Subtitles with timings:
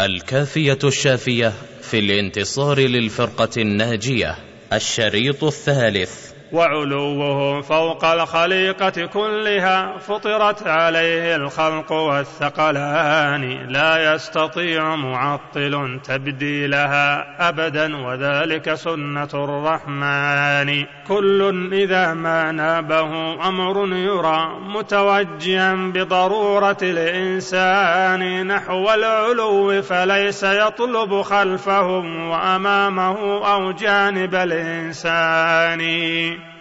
[0.00, 1.52] الكافية الشافية
[1.82, 4.38] في الانتصار للفرقة الناجية
[4.72, 6.27] الشريط الثالث.
[6.52, 13.66] وعلوه فوق الخليقة كلها فطرت عليه الخلق والثقلان.
[13.68, 20.84] لا يستطيع معطل تبديلها أبدا وذلك سنة الرحمن.
[21.08, 28.46] كل إذا ما نابه أمر يرى متوجها بضرورة الإنسان.
[28.46, 35.80] نحو العلو فليس يطلب خلفهم وأمامه أو جانب الإنسان.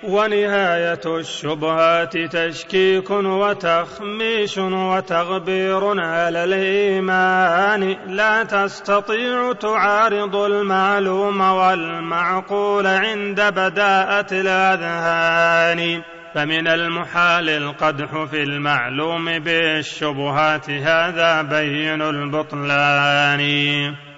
[0.07, 7.95] ونهاية الشبهات تشكيك وتخميش وتغبير على الإيمان.
[8.07, 16.01] لا تستطيع تعارض المعلوم والمعقول عند بداءة الأذهان.
[16.35, 23.41] فمن المحال القدح في المعلوم بالشبهات هذا بين البطلان.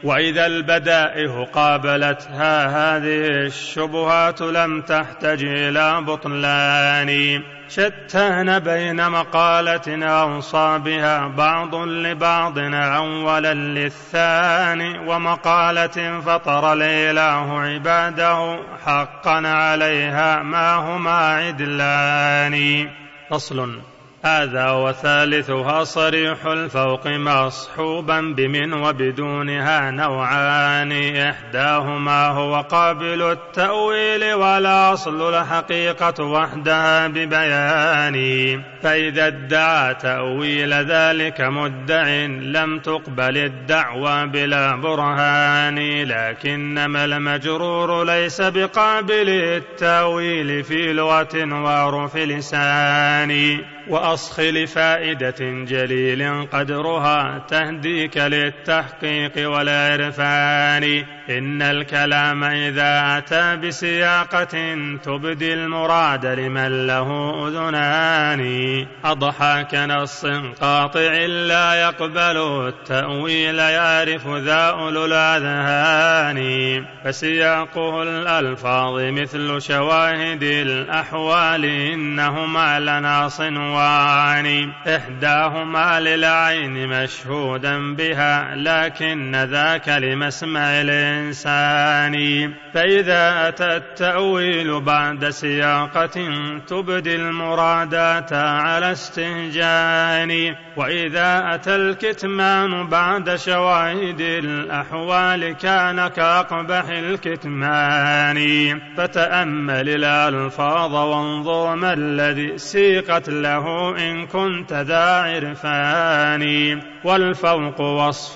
[0.03, 7.41] وإذا البدائه قابلتها هذه الشبهات لم تحتج إلى بطلان.
[7.69, 14.99] شتان بين مقالة أوصى بها بعض لبعض أولا للثاني.
[14.99, 22.89] ومقالة فطر الإله عباده حقا عليها ما هما عدلان.
[23.29, 23.88] فصل.
[24.25, 37.07] هذا وثالثها صريح الفوق مصحوبا بمن وبدونها نوعان إحداهما هو قابل التأويل والأصل الحقيقة وحدها
[37.07, 38.17] ببيان.
[38.83, 50.63] فإذا ادعى تأويل ذلك مدع لم تقبل الدعوى بلا برهان لكنما المجرور ليس بقابل التأويل
[50.63, 53.59] في لغة وعرف لسان.
[53.89, 66.87] وأصخ لفائدة جليل قدرها تهديك للتحقيق والعرفان إن الكلام إذا أتى بسياقة تبدي المراد لمن
[66.87, 67.07] له
[67.47, 70.25] أذنان أضحى كنص
[70.61, 76.39] قاطع لا يقبل التأويل يعرف ذا أولو الأذهان.
[77.05, 90.81] فسياقه الألفاظ مثل شواهد الأحوال إنهما لنا صنوان إحداهما للعين مشهودا بها لكن ذاك لمسمع
[90.81, 91.18] الإنسان
[92.73, 96.33] فإذا أتى التأويل بعد سياقة
[96.67, 100.55] تبدي المرادات على استهجان.
[100.77, 108.39] وإذا أتى الكتمان بعد شواهد الأحوال كان كأقبح الكتمان.
[108.97, 116.79] فتأمل الألفاظ وانظر ما الذي سيقت له إن كنت ذا عرفان.
[117.03, 118.35] والفوق وصف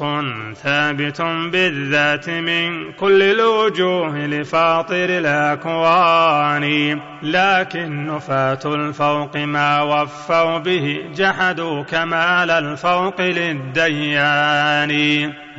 [0.56, 12.52] ثابت بالذات من كل الوجوه لفاطر الأكوان لكن نفاة الفوق ما وفوا به جحدوا كمال
[12.52, 14.94] الفوق للديان.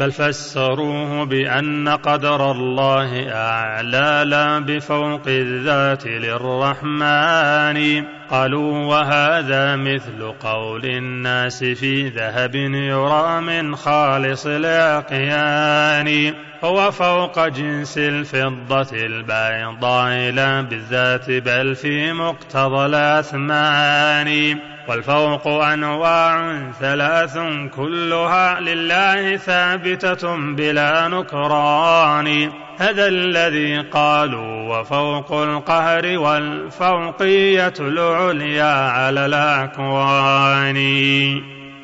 [0.00, 8.04] بل فسروه بأن قدر الله أعلى لا بفوق الذات للرحمن.
[8.30, 16.34] قالوا وهذا مثل قول الناس في ذهب يرى من خالص الأقيان.
[16.64, 24.58] هو فوق جنس الفضة البيضاء لا بالذات بل في مقتضى الأثمان.
[24.88, 27.38] والفوق أنواع ثلاث
[27.76, 32.50] كلها لله ثابتة بلا نكران.
[32.78, 40.78] هذا الذي قالوا وفوق القهر والفوقية العليا على الأكوان.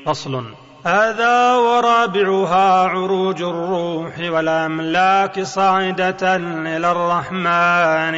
[0.06, 0.44] فصل.
[0.86, 8.14] هذا ورابعها عروج الروح والأملاك صاعدة إلى الرحمن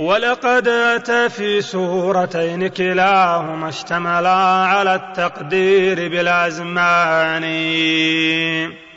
[0.00, 4.30] ولقد أتى في سورتين كلاهما اشتملا
[4.64, 7.44] على التقدير بالأزمان.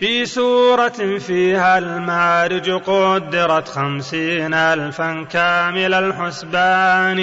[0.03, 7.19] في سورة فيها المعارج قدرت خمسين ألفا كامل الحسبان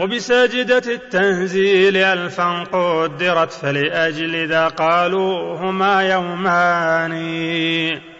[0.00, 7.12] وبسجدة التنزيل ألفا قدرت فلأجل ذا قالوا هما يومان.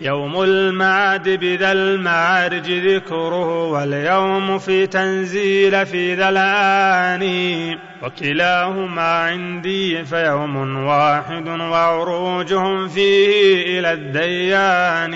[0.00, 7.92] يوم المعاد بذا المعارج ذكره واليوم في تنزيل في ذا الآن.
[8.02, 15.14] وكلاهما عندي فيوم واحد وعروجهم فيه إلى الديان.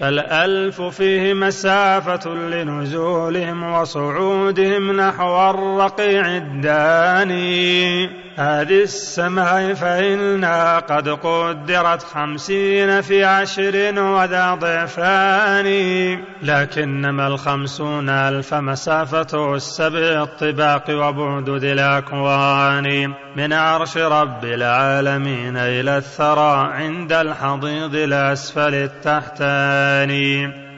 [0.00, 8.06] فالألف فيه مسافة لنزولهم وصعودهم نحو الرقيع الداني.
[8.36, 15.66] هذه السماء فإنها قد قدرت خمسين في عشر وذا ضعفان.
[16.42, 23.14] لكنما الخمسون ألف مسافة السبع الطباق وبعد ذي الأكوان.
[23.36, 29.87] من عرش رب العالمين إلى الثرى عند الحضيض الأسفل التحتاني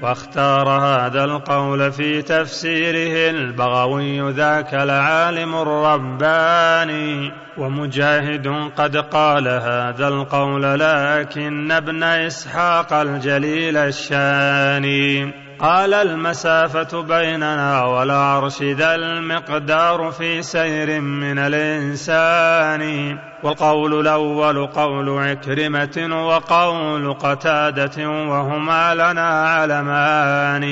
[0.03, 7.33] واختار هذا القول في تفسيره البغوي ذاك العالم الرباني.
[7.59, 15.33] ومجاهد قد قال هذا القول لكن ابن إسحاق الجليل الشاني.
[15.59, 23.19] قال المسافة بيننا والعرش ذا المقدار في سير من الإنسان.
[23.43, 30.65] والقول الأول قول عكرمة وقول قتادة وهما لنا علمان.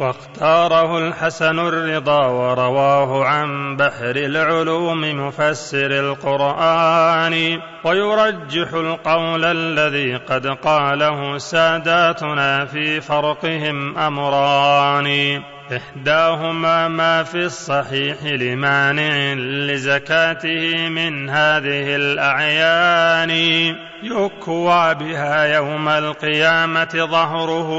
[0.00, 7.60] واختاره الحسن الرضا ورواه عن بحر العلوم مفسر القرآن.
[7.84, 15.40] ويرجح القول الذي قد قاله ساداتنا في فرقهم أمران.
[15.72, 19.34] إحداهما ما في الصحيح لمانع
[19.72, 23.30] لزكاته من هذه الأعيان.
[24.02, 27.70] يكوى بها يوم القيامة ظهره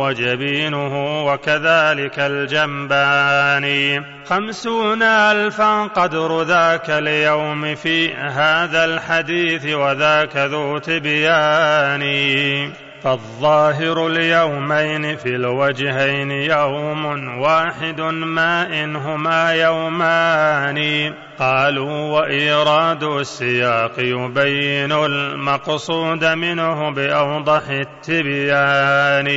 [0.00, 4.04] وجبينه وكذلك الجنبان.
[4.26, 12.02] خمسون ألفا قدر ذاك اليوم في هذا الحديث وذاك ذو تبيان.
[13.02, 17.04] فالظاهر اليومين في الوجهين يوم
[17.40, 21.12] واحد ما إنهما يومان.
[21.38, 29.28] قالوا وإيراد السياق يبين المقصود منه بأوضح التبيان.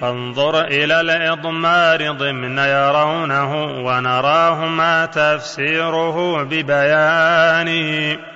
[0.00, 7.70] فانظر إلى الإضمار ضمن يرونه ونراه ما تفسيره ببيان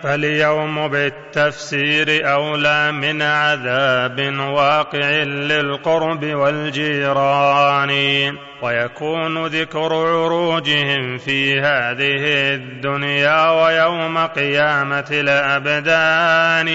[0.02, 7.90] فاليوم بالتفسير أولى من عذاب واقع للقرب والجيران.
[8.64, 16.70] ويكون ذكر عروجهم في هذه الدنيا ويوم قيامة الأبدان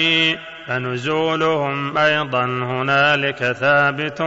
[0.68, 4.22] فنزولهم أيضا هنالك ثابت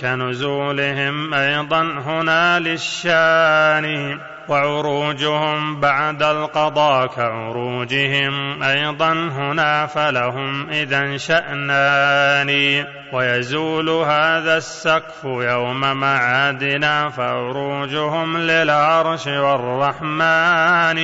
[0.00, 4.18] كنزولهم أيضا هنا للشان.
[4.48, 12.84] وعروجهم بعد القضاء كعروجهم أيضا هنا فلهم إذا شأنان.
[13.12, 20.98] ويزول هذا السقف يوم معادنا فعروجهم للعرش والرحمن.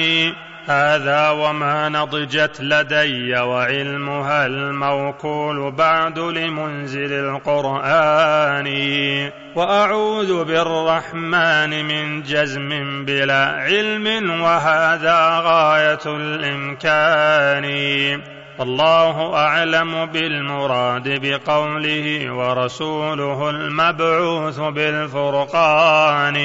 [0.66, 8.68] هذا وما نضجت لدي وعلمها الموكول بعد لمنزل القرآن.
[9.54, 17.64] وأعوذ بالرحمن من جزم بلا علم وهذا غاية الإمكان.
[18.60, 26.36] الله أعلم بالمراد بقوله ورسوله المبعوث بالفرقان.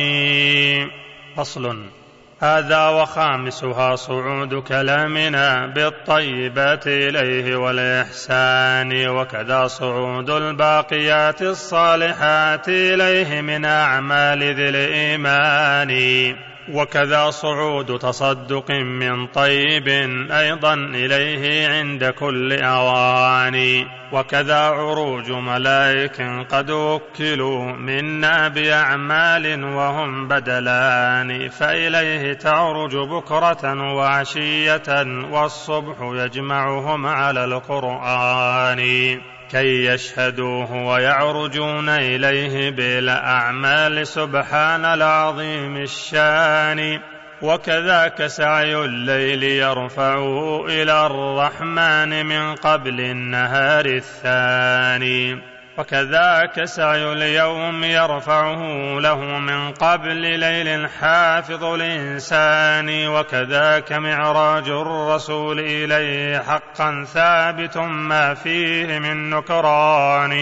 [1.35, 2.02] فصل.
[2.43, 14.69] هذا وخامسها صعود كلامنا بالطيبات إليه والإحسان وكذا صعود الباقيات الصالحات إليه من أعمال ذي
[14.69, 16.52] الإيمان.
[16.69, 19.87] وكذا صعود تصدق من طيب
[20.31, 31.49] أيضا إليه عند كل اوان وكذا عروج ملائك قد وكلوا منا باعمال وهم بدلان.
[31.49, 39.32] فإليه تعرج بكرة وعشية والصبح يجمعهم على القرآن.
[39.53, 46.99] كي يشهدوه ويعرجون إليه بالأعمال سبحان العظيم الشان.
[47.41, 55.52] وكذاك سعي الليل يرفعه إلى الرحمن من قبل النهار الثاني.
[55.77, 58.61] وكذاك سعي اليوم يرفعه
[58.99, 69.29] له من قبل ليل حافظ الإنسان وكذاك معراج الرسول إليه حقا ثابت ما فيه من
[69.29, 70.33] نكران.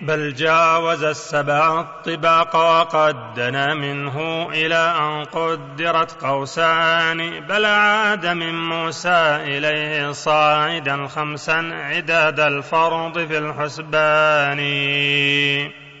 [0.00, 9.38] بل جاوز السبع الطباق وقد دنا منه إلى أن قدرت قوسان بل عاد من موسى
[9.42, 14.60] إليه صاعدا خمسا عداد الفرض في الحسبان.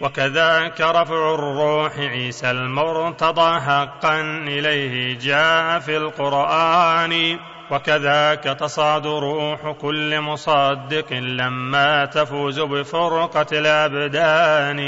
[0.00, 7.38] وكذاك رفع الروح عيسى المرتضى حقا إليه جاء في القرآن.
[7.70, 14.80] وكذاك تصعد روح كل مصدق لما تفوز بفرقة الأبدان.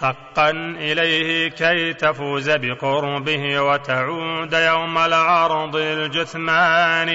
[0.00, 7.08] حقا إليه كي تفوز بقربه وتعود يوم العرض الجثمان.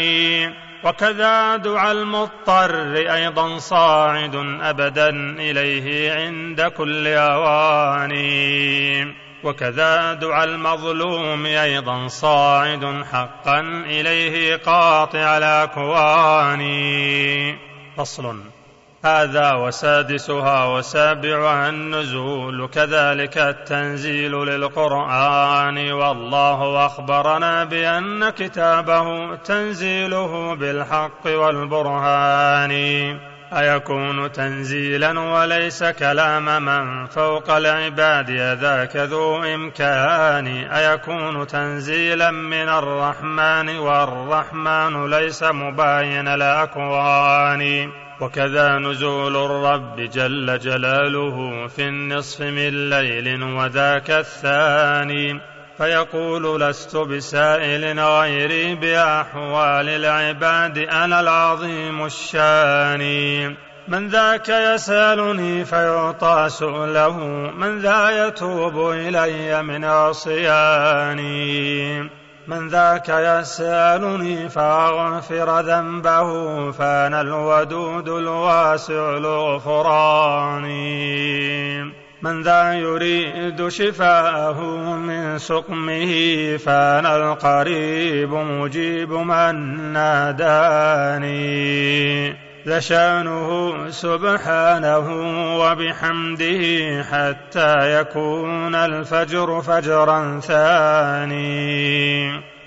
[0.84, 9.04] وكذا دعاء المضطر أيضا صاعد أبدا إليه عند كل أواني
[9.44, 16.64] وكذا دعاء المظلوم أيضا صاعد حقا إليه قاطع الأكوان
[17.98, 18.40] فصل.
[19.06, 25.92] هذا وسادسها وسابعها النزول كذلك التنزيل للقرآن.
[25.92, 32.74] والله أخبرنا بأن كتابه تنزيله بالحق والبرهان.
[33.60, 45.10] أيكون تنزيلا وليس كلام من فوق العباد ذاك ذو إمكان؟ أيكون تنزيلا من الرحمن والرحمن
[45.10, 47.92] ليس مباين الأكوان
[48.22, 55.53] وكذا نزول الرب جل جلاله في النصف من ليل وذاك الثاني.
[55.78, 63.56] فيقول لست بسائل غيري بأحوال العباد أنا العظيم الشان.
[63.88, 67.18] من ذاك يسألني فيعطى سؤله
[67.58, 71.44] من ذا يتوب إلي من عصياني
[72.48, 80.64] من ذاك يسألني فأغفر ذنبه فأنا الودود الواسع الغفران.
[82.24, 84.62] من ذا يريد شفاءه
[84.96, 86.14] من سقمه
[86.58, 89.56] فأنا القريب مجيب من
[89.94, 91.34] ناداني.
[92.68, 95.08] ذشانه سبحانه
[95.60, 101.34] وبحمده حتى يكون الفجر فجرا ثاني.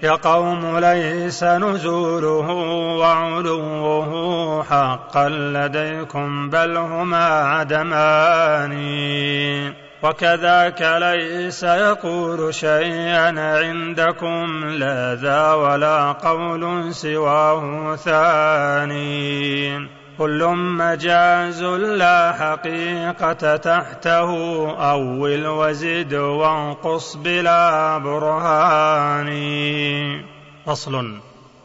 [0.03, 2.51] يا قوم ليس نزوله
[2.99, 8.77] وعلوه حقا لديكم بل هما عدمان.
[10.03, 19.77] وكذاك ليس يقول شيئا عندكم لا ذا ولا قول سواه ثاني.
[20.19, 24.31] كل مجاز لا حقيقة تحته.
[24.91, 29.31] أول وزد وانقص بلا برهان.
[30.67, 31.19] فصل.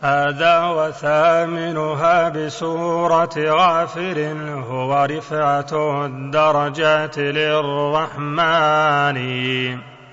[0.03, 4.35] هذا وثامنها بسورة غافر.
[4.69, 8.41] هو رفعة الدرجات للرحمن.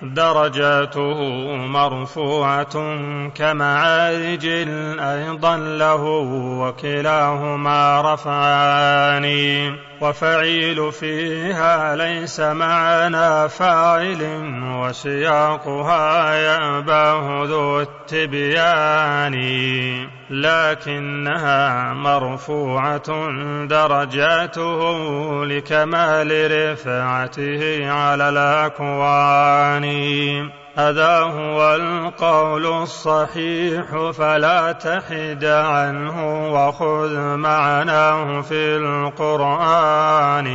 [0.02, 1.20] درجاته
[1.56, 2.74] مرفوعة
[3.34, 4.46] كمعارج
[5.00, 6.04] أيضا له
[6.60, 9.87] وكلاهما رفعان.
[10.00, 14.22] وفعيل فيها ليس معنا فاعل
[14.62, 19.34] وسياقها يأباه ذو التبيان.
[20.30, 23.28] لكنها مرفوعة
[23.66, 24.80] درجاته
[25.44, 29.84] لكمال رفعته على الأكوان.
[30.78, 40.48] هذا هو القول الصحيح فلا تحد عنه وخذ معناه في القرآن.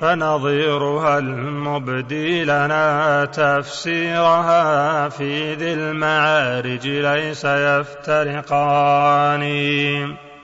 [0.00, 9.42] فنظيرها المبدي لنا تفسيرها في ذي المعارج ليس يفترقان.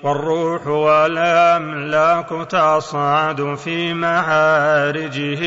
[0.02, 5.40] والروح والأملاك تصعد في معارجه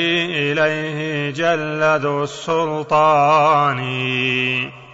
[0.52, 3.82] إليه جل ذو السلطان.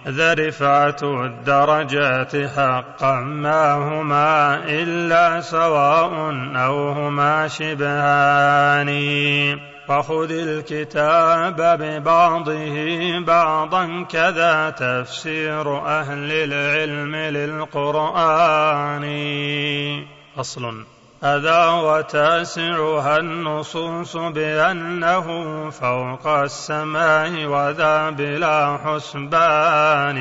[0.08, 6.12] ذا رفعة الدرجات حقا ما هما إلا سواء
[6.56, 8.88] أو هما شبهان.
[9.88, 12.74] فخذ الكتاب ببعضه
[13.18, 19.04] بعضا كذا تفسير أهل العلم للقرآن.
[20.38, 20.84] أصل
[21.22, 25.26] هذا وتاسعها النصوص بأنه
[25.70, 30.18] فوق السماء وذا بلا حسبان.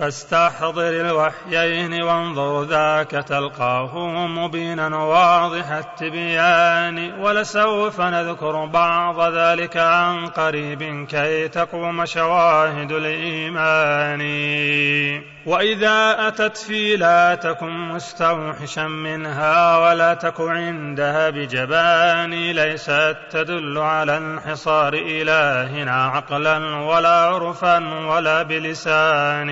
[0.00, 11.48] فاستحضر الوحيين وانظر ذاك تلقاه مبينا واضح التبيان ولسوف نذكر بعض ذلك عن قريب كي
[11.48, 14.20] تقوم شواهد الإيمان.
[15.46, 24.94] وإذا أتت في لا تكن مستوحشا منها ولا تك عندها بجبان ليست تدل على انحصار
[24.94, 29.50] إلهنا عقلا ولا عرفا ولا بلسان.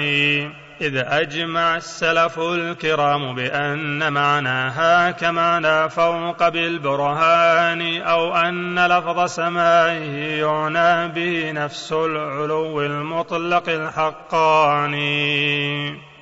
[0.81, 11.53] إذ أجمع السلف الكرام بأن معناها كمعنى فوق بالبرهان أو أن لفظ سمائه يعنى به
[11.53, 15.29] نفس العلو المطلق الحقاني.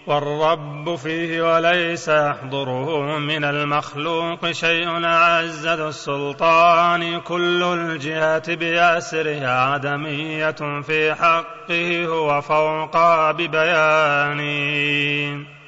[0.06, 7.20] والرب فيه وليس يحضره من المخلوق شيء أعز ذو السلطان.
[7.20, 14.40] كل الجهات بأسرها عدمية في حقه هو فوق ببيان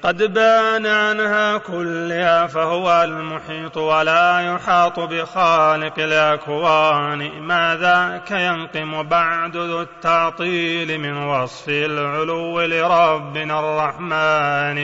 [0.03, 7.43] قد بان عنها كلها فهو المحيط ولا يحاط بخالق الأكوان.
[7.43, 14.79] ما ذاك ينقم بعد ذو التعطيل من وصف العلو لربنا الرحمن؟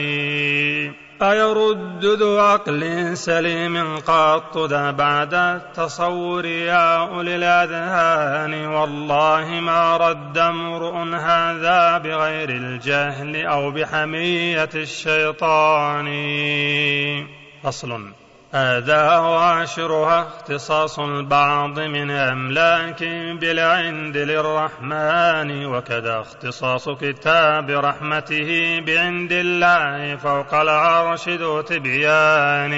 [1.21, 10.95] أيرد ذو عقل سليم قط ذا بعد التصور يا أولي الأذهان؟ والله ما رد امرؤ
[11.15, 16.07] هذا بغير الجهل أو بحمية الشيطان.
[17.63, 18.24] فصل
[18.55, 23.03] هذا وعشرها اختصاص البعض من أملاك
[23.41, 32.73] بالعند للرحمن وكذا اختصاص كتاب رحمته بعند الله فوق العرش ذو تبيان.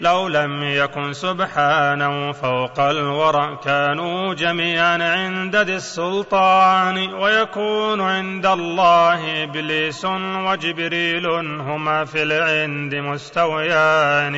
[0.00, 10.04] لو لم يكن سبحانه فوق الورى كانوا جميعا عند ذي السلطان ويكون عند الله إبليس
[10.46, 11.26] وجبريل
[11.60, 14.34] هما في العند مستويان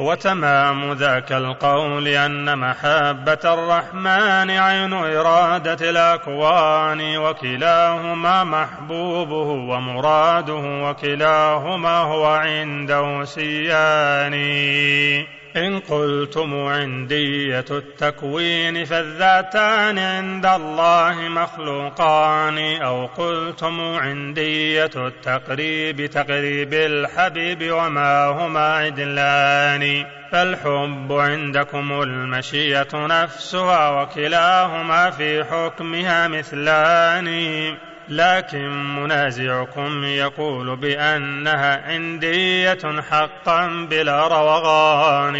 [0.00, 13.24] وتمام ذاك القول أن محبة الرحمن عين إرادة الأكوان وكلاهما محبوبه ومراده وكلاهما هو عنده
[13.24, 14.34] سيان
[15.56, 28.26] إن قلتم عندية التكوين فالذاتان عند الله مخلوقان أو قلتم عندية التقريب تقريب الحبيب وما
[28.26, 30.06] هما عدلان.
[30.32, 37.89] فالحب عندكم المشية نفسها وكلاهما في حكمها مثلان.
[38.10, 45.36] لكن منازعكم يقول بأنها عندية حقا بلا روغان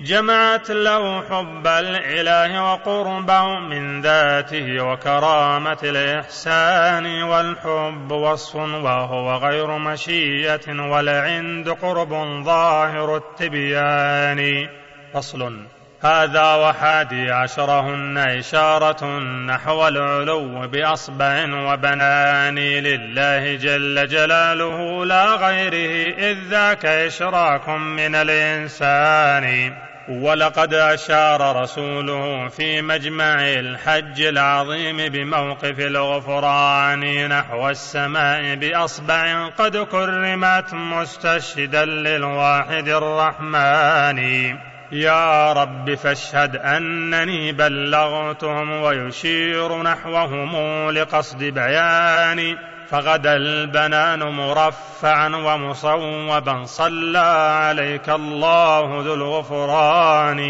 [0.00, 11.68] جمعت له حب الإله وقربه من ذاته وكرامة الإحسان والحب وصف وهو غير مشية والعند
[11.68, 14.68] قرب ظاهر التبيان.
[15.14, 26.36] فصل هذا وحادي عشرهن إشارة نحو العلو بأصبع وبنان لله جل جلاله لا غيره إذ
[26.50, 29.74] ذاك إشراك من الإنسان.
[30.08, 41.84] ولقد أشار رسوله في مجمع الحج العظيم بموقف الغفران نحو السماء بأصبع قد كرمت مستشهدا
[41.84, 44.67] للواحد الرحمن.
[44.92, 52.56] يا رب فاشهد أنني بلغتهم ويشير نحوهم لقصد بيان
[52.90, 60.40] فغدا البنان مرفعا ومصوبا صلى عليك الله ذو الغفران.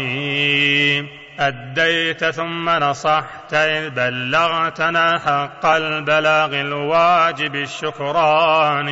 [1.39, 8.89] أديت ثم نصحت إذ بلغتنا حق البلاغ الواجب الشكران.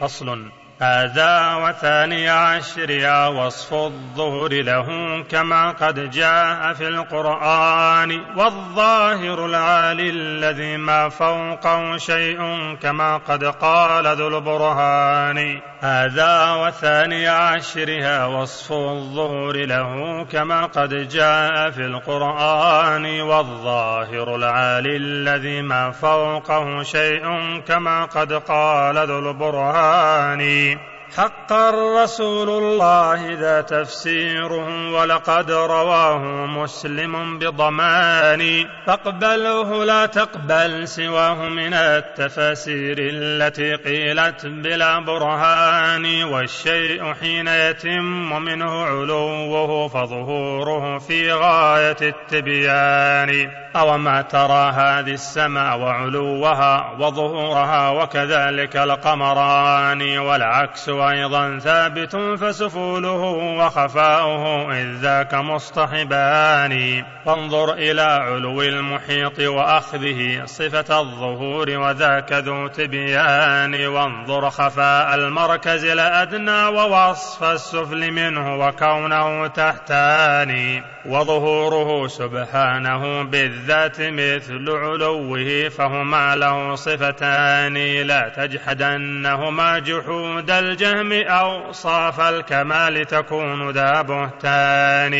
[0.00, 0.61] فصل.
[0.82, 2.90] هذا وثاني عشر
[3.28, 4.86] وصف الظهر له
[5.30, 12.38] كما قد جاء في القرآن والظاهر العالي الذي ما فوقه شيء
[12.82, 15.60] كما قد قال ذو البرهان.
[15.82, 25.90] هذا وثاني عشرها وصف الظهور له كما قد جاء في القرآن والظاهر العالي الذي ما
[25.90, 27.22] فوقه شيء
[27.60, 30.78] كما قد قال ذو البرهان.
[31.16, 31.70] حقا
[32.02, 34.52] رسول الله ذا تفسير
[34.92, 38.66] ولقد رواه مسلم بضمان.
[38.86, 46.24] فاقبله لا تقبل سواه من التفاسير التي قيلت بلا برهان.
[46.24, 53.50] والشيء حين يتم منه علوه فظهوره في غاية التبيان.
[53.76, 60.18] أوما ترى هذه السماء وعلوها وظهورها وكذلك القمران.
[60.18, 63.20] والعكس أيضا ثابت فسفوله
[63.58, 67.04] وخفاؤه إذ ذاك مصطحبان.
[67.26, 77.44] فانظر إلى علو المحيط وأخذه صفة الظهور وذاك ذو تبيان وانظر خفاء المركز الأدنى ووصف
[77.44, 87.74] السفل منه وكونه تحتاني وظهوره سبحانه بالذات مثل علوه فهما له صفتان.
[88.02, 95.14] لا تجحدنهما جحود الجهم أوصاف الكمال تكون ذا بهتان.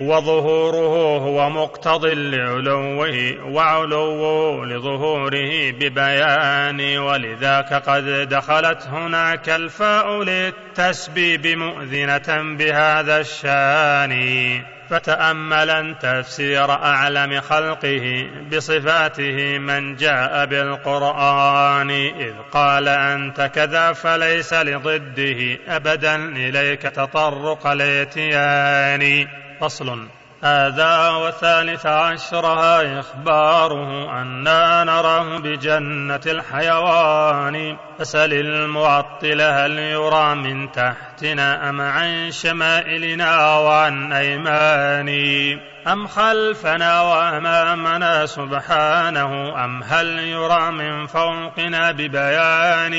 [0.00, 6.98] وظهوره هو مقتض لعلوه وعلوه لظهوره ببيان.
[6.98, 14.73] ولذاك قد دخلت هناك الفاء للتسبيب مؤذنة بهذا الشان.
[14.90, 26.14] فتأملا تفسير أعلم خلقه بصفاته من جاء بالقرآن إذ قال أنت كذا فليس لضده أبدا
[26.14, 29.28] إليك تطرق الإتيان.
[29.60, 30.08] فصل.
[30.42, 37.76] هذا وثالث عشرها إخباره أنا نراه بجنة الحيوان.
[37.98, 49.64] فسل المعطل هل يرى من تحتنا أم عن شمائلنا وعن أيماني أم خلفنا وأمامنا سبحانه؟
[49.64, 52.94] أم هل يرى من فوقنا ببيان؟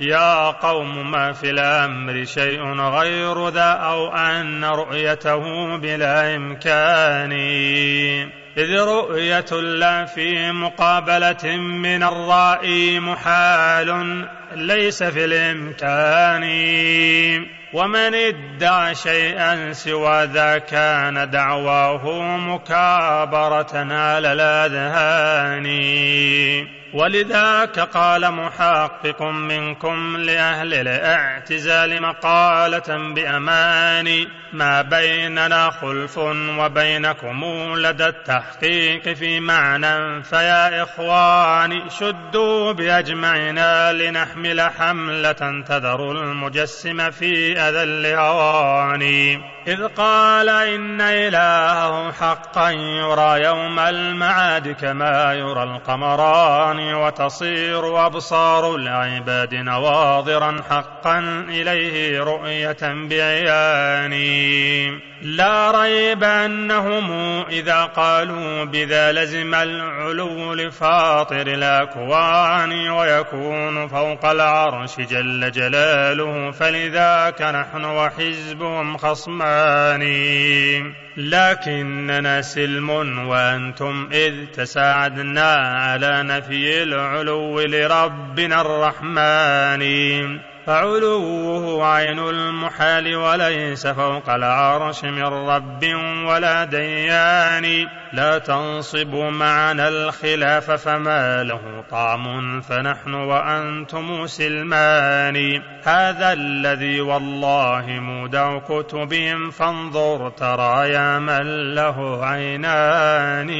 [0.00, 5.42] يا قوم ما في الأمر شيء غير ذا أو أن رؤيته
[5.76, 7.32] بلا إمكان؟
[8.56, 16.44] إذ رؤية الله في مقابلة من الرائي محال ليس في الإمكان.
[17.72, 25.66] ومن ادعى شيئا سوى ذا كان دعواه مكابرة على الأذهان.
[26.94, 36.18] ولذاك قال محقق منكم لأهل الاعتزال مقالة بأمان ما بيننا خلف
[36.58, 37.44] وبينكم
[37.76, 49.40] لدى التحقيق في معنى فيا إخواني شدوا بأجمعنا لنحمل حملة تذر المجسم في أذل هواني
[49.70, 60.62] إذ قال إن إلهه حقا يرى يوم المعاد كما يرى القمران وتصير أبصار العباد نواظرا
[60.70, 64.12] حقا إليه رؤية بعيان
[65.22, 67.10] لا ريب أنهم
[67.50, 78.96] إذا قالوا بذا لزم العلو لفاطر الأكوان ويكون فوق العرش جل جلاله فلذاك نحن وحزبهم
[78.96, 80.02] خصمان
[81.16, 82.90] لكننا سلم
[83.28, 90.49] وأنتم إذ تساعدنا على نفي العلو لربنا الرحمن.
[90.66, 95.84] فعلوه عين المحال وليس فوق العرش من رب
[96.26, 97.86] ولا ديان.
[98.12, 105.62] لا تنصب معنا الخلاف فما له طعم فنحن وأنتم سلمان.
[105.84, 113.50] هذا الذي والله مودع كتبهم فانظر ترى يا من له عينان.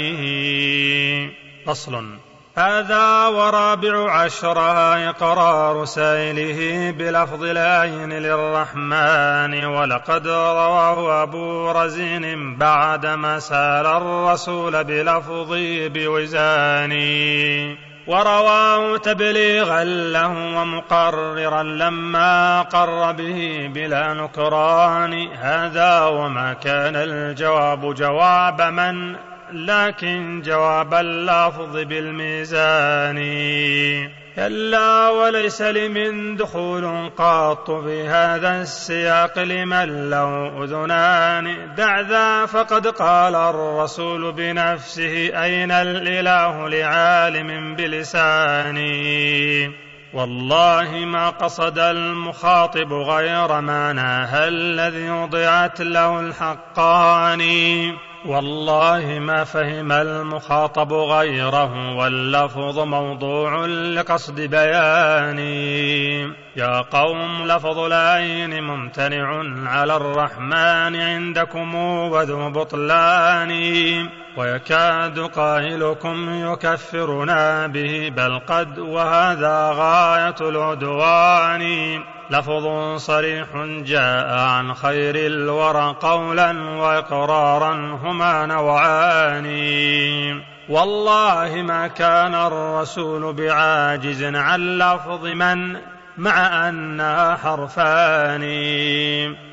[1.67, 2.30] فصل.
[2.61, 14.85] هذا ورابع عشرها إقرار سائله بلفظ العين للرحمن ولقد رواه أبو رزين بعدما سال الرسول
[14.85, 25.29] بلفظه بوزاني ورواه تبليغا له ومقررا لما قر به بلا نكران.
[25.29, 29.17] هذا وما كان الجواب جواب من
[29.53, 33.19] لكن جواب اللفظ بالميزان.
[34.37, 41.75] كلا وليس لمن دخول قط في هذا السياق لمن له أذنان.
[41.77, 48.81] دع ذا فقد قال الرسول بنفسه أين الإله لعالم بلسانه
[50.15, 57.41] والله ما قصد المخاطب غير معناها الذي وضعت له الحقان.
[58.27, 66.23] والله ما فهم المخاطب غيره واللفظ موضوع لقصد بياني.
[66.61, 73.53] يا قوم لفظ العين ممتنع على الرحمن عندكم وذو بطلان.
[74.37, 81.65] ويكاد قائلكم يكفرنا به بل قد وهذا غاية العدوان.
[82.31, 83.47] لفظ صريح
[83.85, 89.47] جاء عن خير الورى قولا وإقرارا هما نوعان.
[90.69, 95.77] والله ما كان الرسول بعاجز عن لفظ من
[96.19, 98.43] مع أنها حرفان.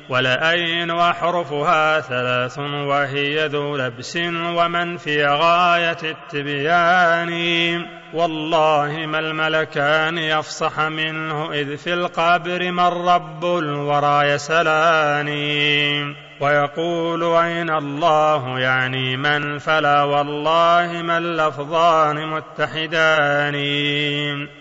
[0.08, 4.16] ولأين وأحرفها ثلاث وهي ذو لبس
[4.56, 7.98] ومن في غاية التبيان.
[8.14, 18.58] والله ما الملكان يفصح منه إذ في القبر من رب الورى يسلاني ويقول أين الله
[18.58, 23.56] يعني من فلا والله ما اللفظان متحدان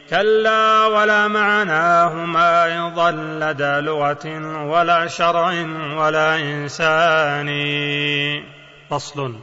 [0.10, 4.28] كلا ولا معناهما أيضا لدى لغة
[4.66, 5.66] ولا شرع
[5.98, 7.50] ولا إنسان.
[8.90, 9.36] فصل.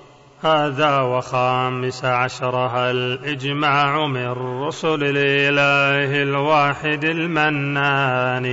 [0.43, 4.33] هذا وخامس عشرها الإجماع من
[4.67, 8.45] رسل الإله الواحد المنان؟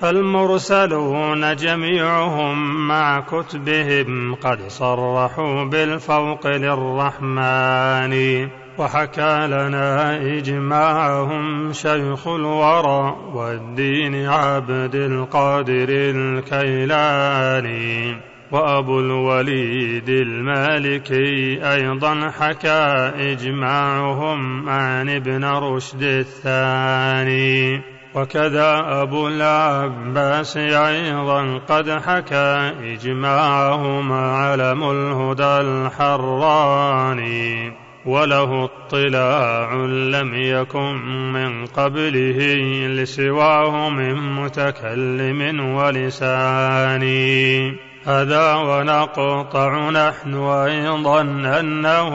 [0.00, 8.48] فالمرسلون جميعهم مع كتبهم قد صرحوا بالفوق للرحمن.
[8.78, 18.16] وحكى لنا إجماعهم شيخ الورى والدين عبد القادر الكيلاني.
[18.52, 27.95] وأبو الوليد المالكي أيضا حكى إجماعهم عن ابن رشد الثاني.
[28.16, 37.72] وكذا أبو العباس أيضا قد حكى إجماعهم علم الهدى الحراني
[38.06, 40.94] وله اطلاع لم يكن
[41.32, 42.38] من قبله
[42.86, 47.76] لسواه من متكلم ولساني.
[48.06, 51.20] هذا ونقطع نحن أيضا
[51.60, 52.12] أنه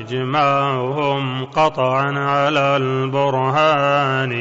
[0.00, 4.34] إجماعهم قطعا على البرهان.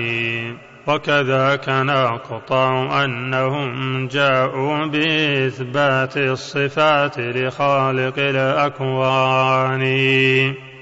[0.88, 9.84] وكذاك نقطع أنهم جاءوا بإثبات الصفات لخالق الأكوان.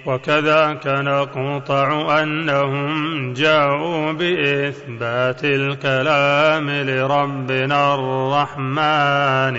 [0.05, 9.57] وكذاك نقطع أنهم جاءوا بإثبات الكلام لربنا الرحمن.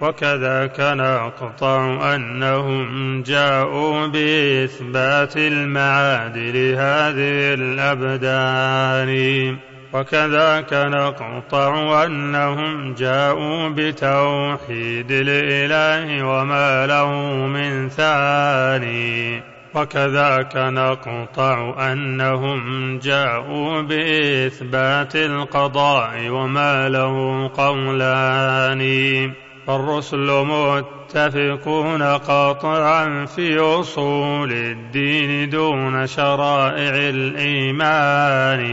[0.00, 9.56] وكذاك نقطع أنهم جاءوا بإثبات المعاد لهذه الأبدان.
[9.92, 17.12] وكذاك نقطع أنهم جاءوا بتوحيد الإله وما له
[17.46, 19.42] من ثاني.
[19.74, 29.45] وكذاك نقطع أنهم جاءوا بإثبات القضاء وما له قولان.
[29.66, 38.66] فالرسل متفقون قاطعا في أصول الدين دون شرائع الإيمان.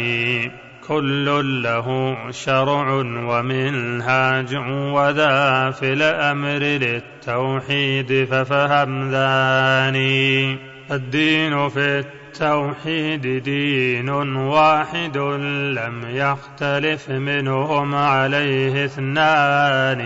[0.87, 4.55] كل له شرع ومنهاج
[4.93, 10.57] وذا في الأمر للتوحيد ففهم ذاني.
[10.91, 20.03] الدين في التوحيد دين واحد لم يختلف منهم عليه اثنان.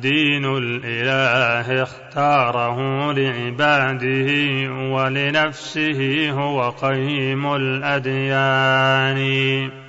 [0.00, 4.30] دين الإله اختاره لعباده
[4.72, 9.22] ولنفسه هو قيم الأديان.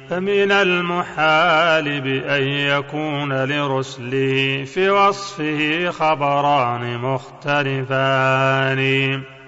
[0.10, 8.84] فمن المحال بأن يكون لرسله في وصفه خبران مختلفان.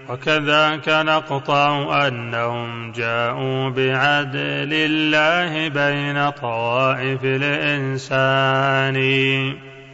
[0.09, 8.95] وكذاك نقطع أنهم جاءوا بعدل الله بين طوائف الإنسان.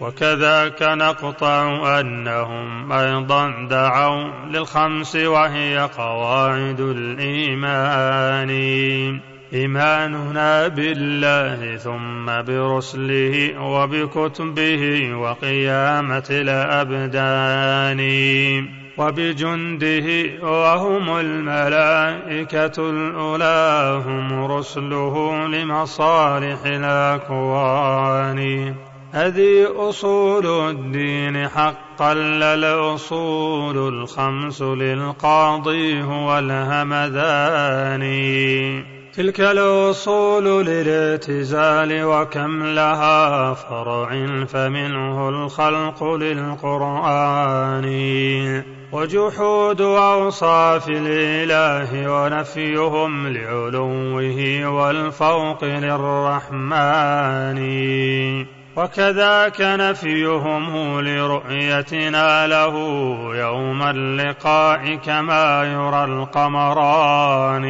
[0.02, 8.50] وكذاك نقطع أنهم أيضا دعوا للخمس وهي قواعد الإيمان.
[9.54, 18.02] إيماننا بالله ثم برسله وبكتبه وقيامة الأبدان.
[18.98, 20.08] وبجنده
[20.42, 28.42] وهم الملائكة الأولى هم رسله لمصالح الأكوان.
[29.14, 38.02] هذه أصول الدين حقا للأصول الخمس للقاضي هو الهمذان
[39.14, 44.10] تلك الأصول للاعتزال وكم لها فرع
[44.46, 47.86] فمنه الخلق للقرآن.
[48.92, 57.58] وجحود أوصاف الإله ونفيهم لعلوه والفوق للرحمن.
[58.76, 62.76] وكذاك نفيهم لرؤيتنا له
[63.36, 67.66] يوم اللقاء كما يرى القمران.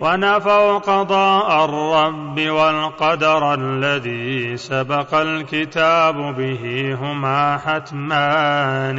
[0.00, 8.96] ونفوا قضاء الرب والقدر الذي سبق الكتاب به هما حتمان.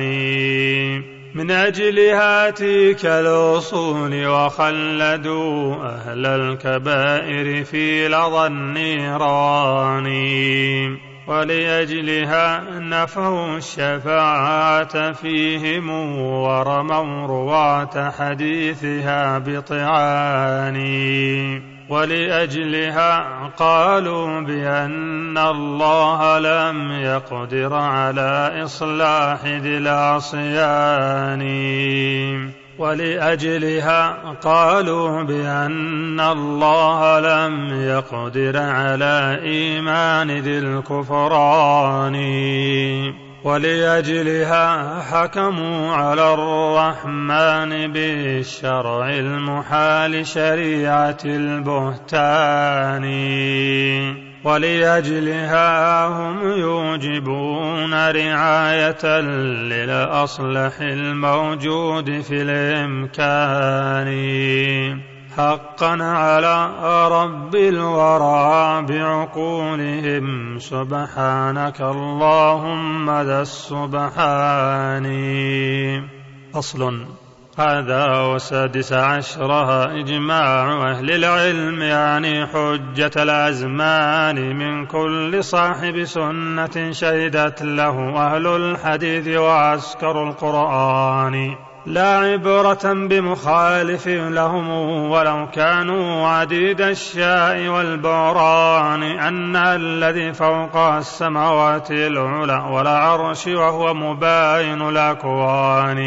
[1.38, 10.08] من أجلها تلك الأصول وخلدوا أهل الكبائر في لظى النيران.
[11.28, 20.78] ولأجلها نفوا الشفاعة فيهم ورموا رواة حديثها بطعان.
[21.90, 31.42] ولأجلها قالوا بأن الله لم يقدر على إصلاح ذي العصيان.
[32.80, 42.16] ولأجلها قالوا بأن الله لم يقدر على إيمان ذي الكفران.
[43.48, 53.06] ولأجلها حكموا على الرحمن بالشرع المحال شريعة البهتان.
[54.44, 59.20] ولأجلها هم يوجبون رعاية
[59.72, 64.08] للأصلح الموجود في الإمكان.
[65.38, 66.70] حقا على
[67.08, 70.60] رب الورى بعقولهم.
[70.60, 75.08] سبحانك اللهم ذا السبحان.
[76.54, 77.06] فصل.
[77.60, 88.26] هذا وسادس عشرها إجماع أهل العلم يعني حجة الأزمان من كل صاحب سنة شهدت له
[88.26, 91.67] أهل الحديث وعسكر القرآن.
[91.88, 94.70] لا عبرة بمخالف لهم
[95.10, 105.98] ولو كانوا عديد الشاء والبوران أن الذي فوق السماوات العلى والعرش وهو مباين الأكوان.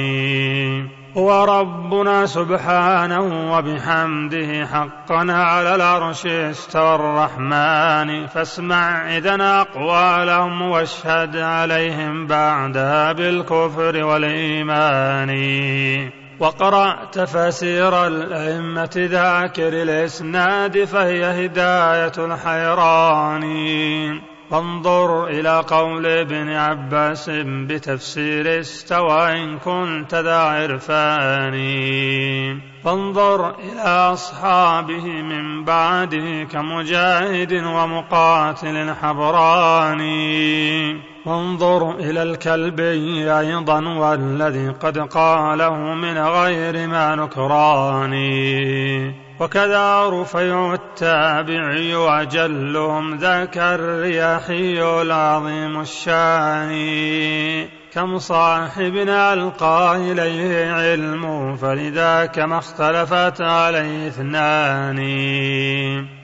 [1.16, 8.26] هو ربنا سبحانه وبحمده حقا على العرش استوى الرحمن.
[8.26, 15.30] فاسمع إذن أقوالهم واشهد عليهم بعدها بالكفر والإيمان.
[16.40, 23.42] وقرأ تفاسير الأئمة ذاكر الإسناد فهي هداية الحيران.
[24.50, 31.56] فانظر إلى قول ابن عباس بتفسير استوى إن كنت ذا عرفان.
[32.84, 33.82] فانظر إلى
[34.12, 40.30] أصحابه من بعده كمجاهد ومقاتل حبراني
[41.26, 48.30] وانظر إلى الكلبي أيضا والذي قد قاله من غير ما نكراني
[49.40, 62.58] وكذا رفيع التابعي وأجلهم ذاك الرياحي العظيم الشاني كم صاحبنا ألقى إليه علم فلذاك ما
[62.58, 65.00] اختلفت عليه اثنان.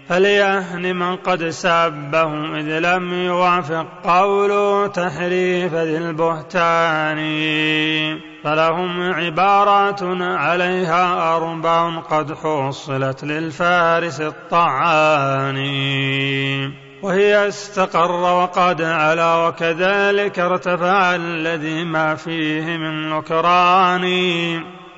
[0.08, 4.52] فليهن من قد سبه إذ لم يوافق قول
[4.92, 7.18] تحريف ذي البهتان.
[8.44, 15.56] فلهم عبارات عليها أربع قد حصلت للفارس الطعان.
[17.02, 24.06] وهي استقر وقد علا وكذلك ارتفع الذي ما فيه من نكران.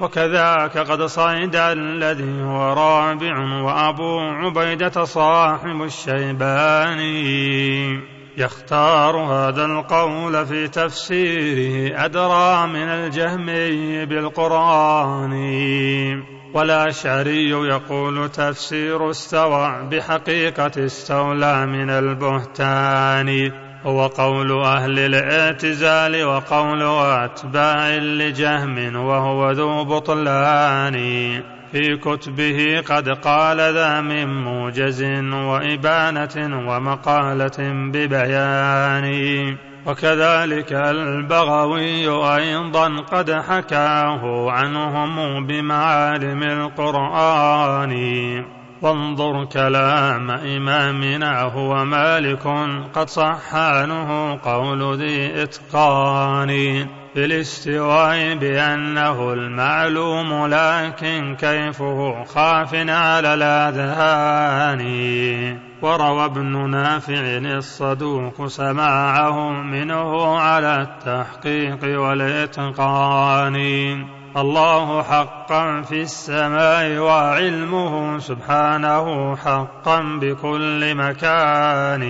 [0.01, 7.39] وكذاك قد صعد الذي هو رابع وأبو عبيدة صاحب الشيباني
[8.37, 15.33] يختار هذا القول في تفسيره أدرى من الجهمي بالقرآن.
[16.55, 23.68] والأشعري يقول تفسير استوى بحقيقة استولى من البهتان.
[23.87, 30.95] هو قول أهل الاعتزال وقول أتباع لجهم وهو ذو بطلان.
[31.73, 39.57] في كتبه قد قال ذا من موجز وإبانة ومقالة ببيان.
[39.87, 47.93] وكذلك البغوي أيضا قد حكاه عنهم بمعالم القرآن.
[48.83, 52.47] وانظر كلام إمامنا هو مالك
[52.95, 56.49] قد صح عنه قول ذي إتقان
[57.15, 64.83] في الاستواء بأنه المعلوم لكن كيفه خاف على الأذهان
[65.83, 73.57] وروى ابن نافع الصدوق سماعه منه على التحقيق والإتقان.
[74.41, 82.05] الله حقا في السماء وعلمه سبحانه حقا بكل مكان.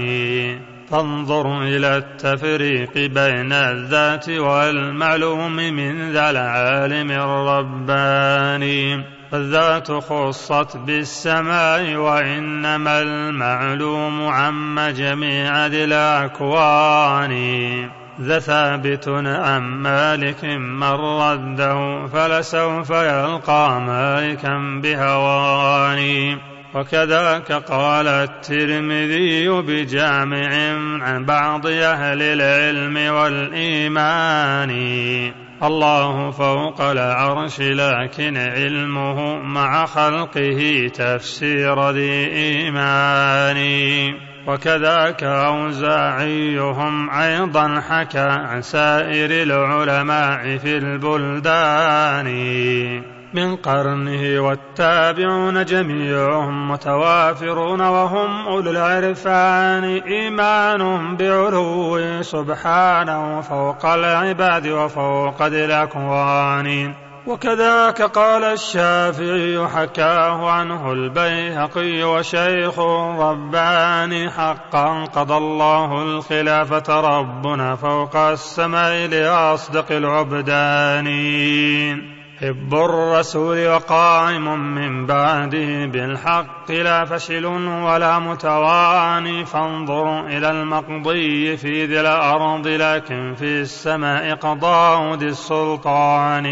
[0.90, 9.04] فانظر إلى التفريق بين الذات والمعلوم من ذا العالم الرباني.
[9.32, 17.32] فالذات خصت بالسماء وإنما المعلوم عم جميع ذي الأكوان.
[18.20, 26.38] ذا ثابت عن مالك من رده فلسوف يلقى مالكا بهواني.
[26.74, 30.48] وكذاك قال الترمذي بجامع
[31.04, 34.70] عن بعض أهل العلم والإيمان.
[35.62, 43.58] الله فوق العرش لكن علمه مع خلقه تفسير ذي إيمان.
[44.46, 52.28] وكذاك أوزاعيهم أيضا حكى عن سائر العلماء في البلدان.
[53.34, 59.84] من قرنه والتابعون جميعهم متوافرون وهم أولو العرفان.
[59.84, 67.07] إيمان بعلو سبحانه فوق العباد وفوق ذي الأكوان.
[67.28, 72.78] وكذاك قال الشافعي حكاه عنه البيهقي وشيخ
[73.20, 81.06] رباني حقا قضى الله الخلافة ربنا فوق السماء لأصدق العبدان
[82.40, 89.44] حب الرسول وقائم من بعده بالحق لا فشل ولا متواني.
[89.44, 96.46] فانظر إلى المقضي في ذي الأرض لكن في السماء قضاء ذي السلطان.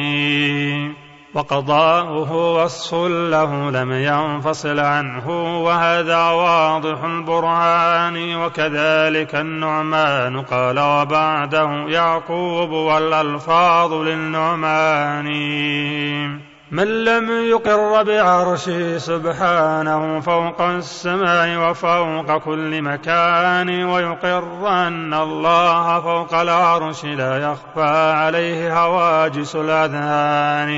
[1.37, 5.29] وقضاؤه وصف له لم ينفصل عنه
[5.65, 15.27] وهذا واضح البرهان وكذلك النعمان قال وبعده يعقوب والألفاظ للنعمان.
[16.71, 27.05] من لم يقر بعرشه سبحانه فوق السماء وفوق كل مكان ويقر أن الله فوق العرش
[27.05, 30.73] لا يخفى عليه هواجس الأذهان.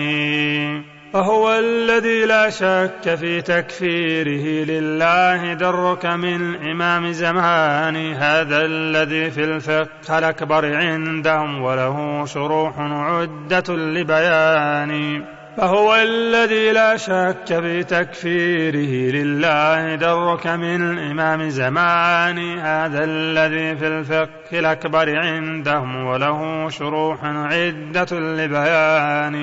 [1.14, 8.12] وهو الذي لا شك في تكفيره لله درك من إمام زمان.
[8.12, 15.24] هذا الذي في الفقه الأكبر عندهم وله شروح عدة لبيان.
[15.58, 22.58] فهو الذي لا شك في تكفيره لله درك من إمام زمان.
[22.58, 29.34] هذا الذي في الفقه الأكبر عندهم وله شروح عدة لبيان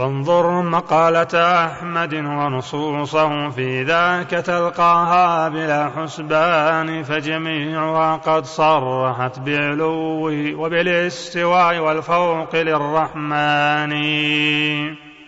[0.00, 12.56] وانظر مقالة أحمد ونصوصه في ذاك تلقاها بلا حسبان فجميعها قد صرحت بعلوه وبالاستواء والفوق
[12.56, 13.92] للرحمن.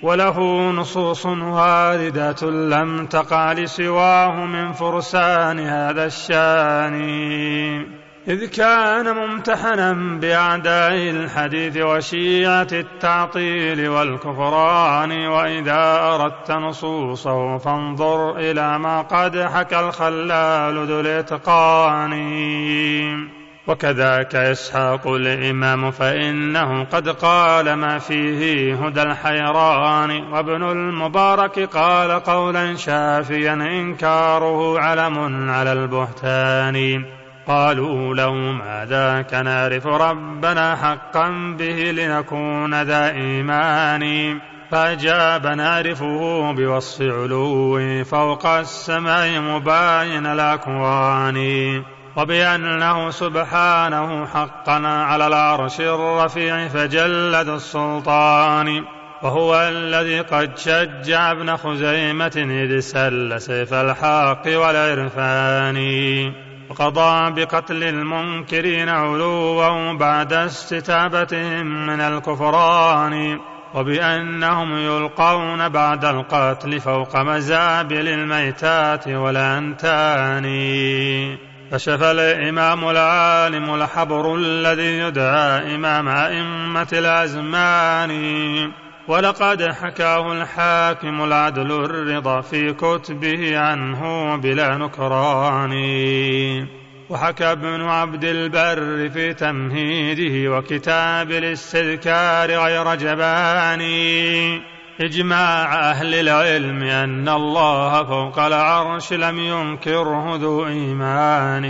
[0.03, 8.02] وله نصوص واردة لم تقع لسواه من فرسان هذا الشان.
[8.29, 19.41] إذ كان ممتحنا بأعداء الحديث وشيعة التعطيل والكفران وإذا أردت نصوصه فانظر إلى ما قد
[19.41, 22.13] حكى الخلال ذو الإتقان.
[23.67, 30.11] وكذاك إسحاق الإمام فإنه قد قال ما فيه هدى الحيران.
[30.11, 37.05] وابن المبارك قال قولا شافيا إنكاره علم على البهتان.
[37.47, 41.29] قالوا له ما ذاك نعرف ربنا حقا
[41.59, 44.39] به لنكون ذا إيمان.
[44.71, 51.39] فأجاب نعرفه بوصف علوه فوق السماء مباين الأكوان
[52.17, 58.85] وبأنه سبحانه حقا على العرش الرفيع فجلد السلطان.
[59.23, 65.77] وهو الذي قد شجع ابن خزيمة إذ سل سيف الحق والعرفان.
[66.73, 73.39] وقضى بقتل المنكرين علوا بعد استتابتهم من الكفران
[73.75, 80.47] وبأنهم يلقون بعد القتل فوق مزابل الميتات والأنتان.
[81.73, 88.13] كشف الإمام العالم الحبر الذي يدعى إمام أئمة الأزمان.
[89.09, 95.73] ولقد حكاه الحاكم العدل الرضا في كتبه عنه بلا نكران.
[97.11, 103.83] وحكى ابن عبد البر في تمهيده وكتاب الاستذكار غير جبان.
[105.01, 111.65] إجماع أهل العلم أن الله فوق العرش لم ينكره ذو إيمان.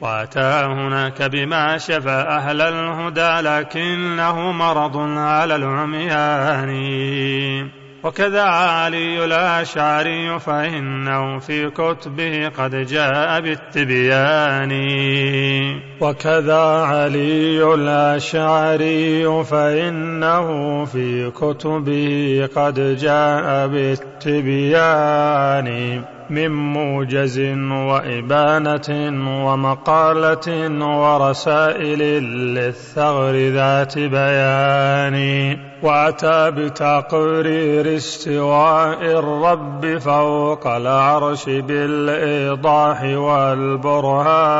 [0.00, 6.66] وأتى هناك بما شفى أهل الهدى لكنه مرض على العميان.
[8.04, 14.72] وكذا علي الأشعري فإنه في كتبه قد جاء بالتبيان.
[16.00, 24.86] وكذا علي الأشعري فإنه في كتبه قد جاء بالتبيان.
[26.30, 27.38] من موجز
[27.70, 29.10] وإبانة
[29.46, 31.98] ومقالة ورسائل
[32.54, 35.58] للثغر ذات بيان.
[35.82, 44.56] وأتى بتقرير استواء الرب فوق العرش بالإيضاح والبرهان.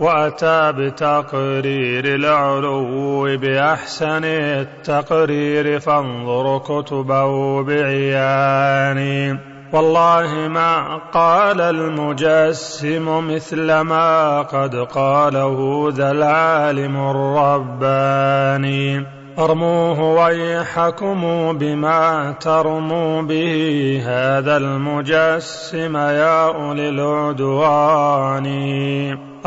[0.00, 9.38] وأتى بتقرير العلو بأحسن التقرير فانظر كتبه بعيان.
[9.72, 19.06] والله ما قال المجسم مثل ما قد قاله ذا العالم الرباني.
[19.38, 28.48] أرموه ويحكم بما ترموا به هذا المجسم يا أولي العدوان.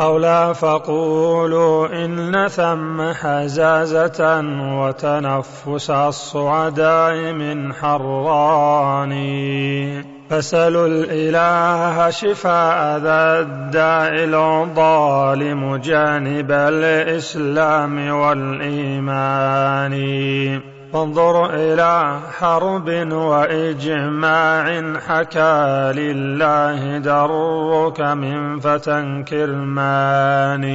[0.00, 4.40] أو لا فقولوا إن ثم حزازة
[4.80, 9.12] وتنفس الصعداء من حران.
[10.32, 19.92] فسلوا الإله شفاء ذا الداء الظالم جانب الإسلام والإيمان.
[20.92, 30.72] فانظر إلى حرب وإجماع حكى لله درك من فتى كرماني.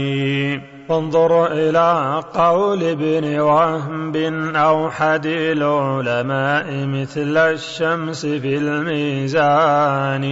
[0.89, 4.15] فانظر إلى قول ابن وهب
[4.55, 10.23] أو حدي العلماء مثل الشمس في الميزان.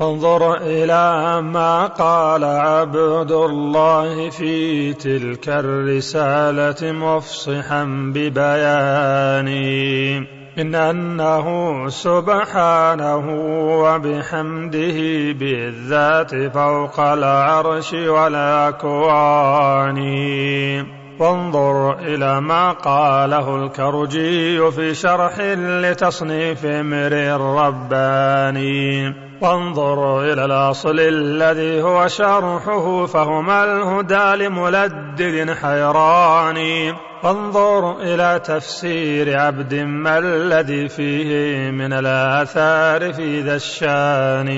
[0.00, 7.84] انظر إلى ما قال عبد الله في تلك الرسالة مفصحا
[8.14, 9.48] ببيان.
[10.58, 13.24] من أنه سبحانه
[13.82, 14.98] وبحمده
[15.32, 19.98] بالذات فوق العرش والأكوان.
[21.18, 29.14] وانظر إلى ما قاله الكرجي في شرح لتصنيف إمر الرباني.
[29.40, 36.58] وانظر إلى الأصل الذي هو شرحه فهما الهدى لملدد حيران
[37.22, 44.48] وانظر إلى تفسير عبد ما الذي فيه من الآثار في ذا الشان.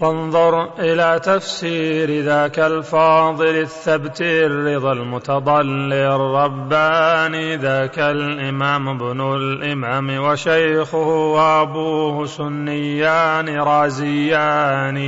[0.00, 12.26] وانظر إلى تفسير ذاك الفاضل الثبت الرضا المتضل الرباني ذاك الإمام ابن الإمام وشيخه وأبوه
[12.26, 14.98] سنيان رازيان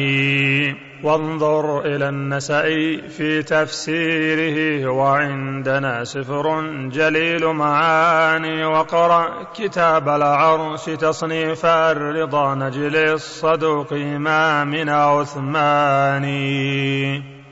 [1.04, 8.64] وانظر إلى النسائي في تفسيره وعندنا سفر جليل معاني.
[8.64, 16.40] وقرأ كتاب العرش تصنيف الرضا نجل الصدوق إمامنا عثماني.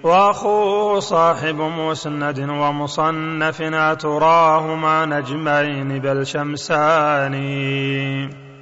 [0.03, 7.49] وأخوه صاحب مسند ومصنف أتراهما نجمين بل شمساني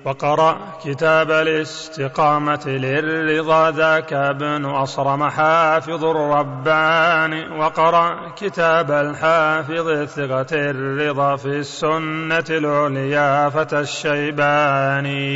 [0.07, 11.47] وقرأ كتاب الاستقامة للرضا ذاك ابن أصرم حافظ الرباني وقرأ كتاب الحافظ ثقة الرضا في
[11.47, 15.27] السنة العليا فتى الشيباني.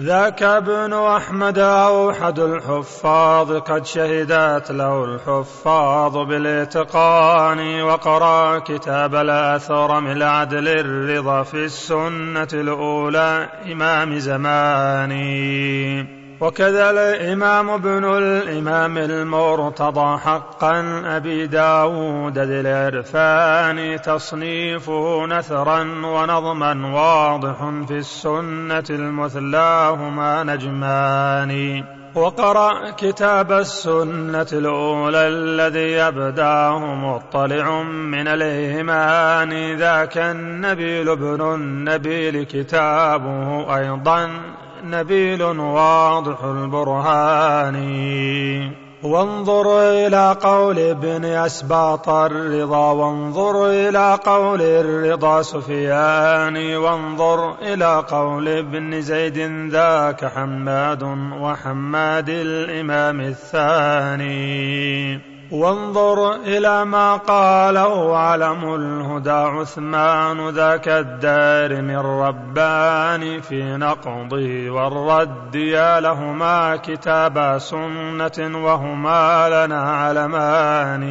[0.00, 11.42] ذاك ابن أحمد أوحد الحفاظ قد شهدت له الحفاظ بالإتقان وقرأ كتاب الأثرم العدل الرضا
[11.42, 16.23] في السنة الأولى إمام زماني.
[16.44, 27.96] وكذا الإمام ابن الإمام المرتضى حقا أبي داود ذي العرفان تصنيفه نثرا ونظما واضح في
[27.96, 31.84] السنة المثلاهما نجمان.
[32.14, 44.30] وقرأ كتاب السنة الأولى الذي يبداه مطلع من الإيمان ذاك النبيل ابن النبيل كتابه أيضا
[44.84, 47.74] نبيل واضح البرهان.
[49.02, 59.00] وانظر إلى قول ابن أسباط الرضا وانظر إلى قول الرضا سفيان وانظر إلى قول ابن
[59.00, 61.02] زيد ذاك حماد
[61.40, 65.33] وحماد الإمام الثاني.
[65.50, 76.00] وانظر إلى ما قاله علم الهدى عثمان ذاك الدار من ربان في نقضه والرد يا
[76.00, 81.04] لهما كتابا سنة وهما لنا علمان.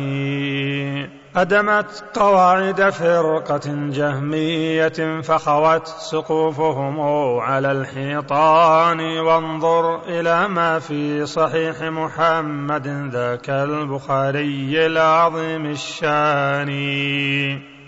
[1.36, 7.00] أدمت قواعد فرقة جهمية فخوت سقوفهم
[7.40, 16.70] على الحيطان وانظر إلى ما في صحيح محمد ذاك البخاري العظيم الشان.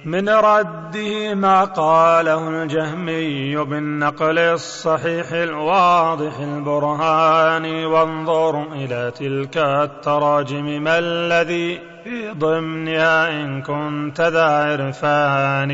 [0.05, 11.94] من رده ما قاله الجهمي بالنقل الصحيح الواضح البرهان وانظر إلى تلك التراجم ما الذي
[12.05, 15.71] في ضمنها إن كنت ذا عرفان.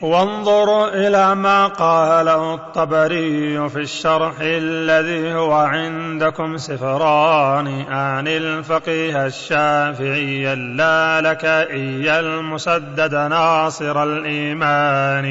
[0.00, 12.20] وانظر إلى ما قاله الطبري في الشرح الذي هو عندكم سفران عن الفقيه الشافعي اللالكائي
[12.20, 15.24] المسدد ناصر الإيمان.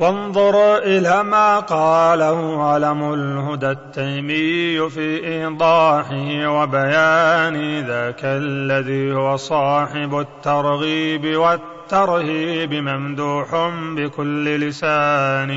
[0.00, 11.36] وانظر إلى ما قاله علم الهدى التيمي في إيضاحه وبيان ذاك الذي هو صاحب الترغيب
[11.36, 15.50] والترغيب الترهيب ممدوح بكل لسان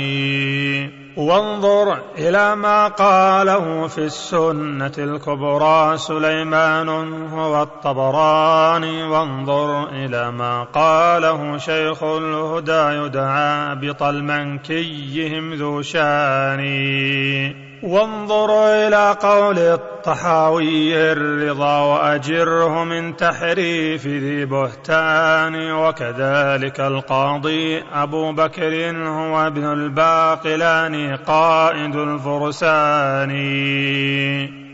[1.17, 6.89] وانظر إلى ما قاله في السنة الكبرى سليمان
[7.29, 9.03] هو الطبراني.
[9.03, 17.66] وانظر إلى ما قاله شيخ الهدى يدعى بطلمنكيهم ذو شاني.
[17.83, 25.71] وانظر إلى قول الطحاوي الرضا وأجره من تحريف ذي بهتان.
[25.71, 33.31] وكذلك القاضي أبو بكر هو ابن الباقلان قائد الفرسان.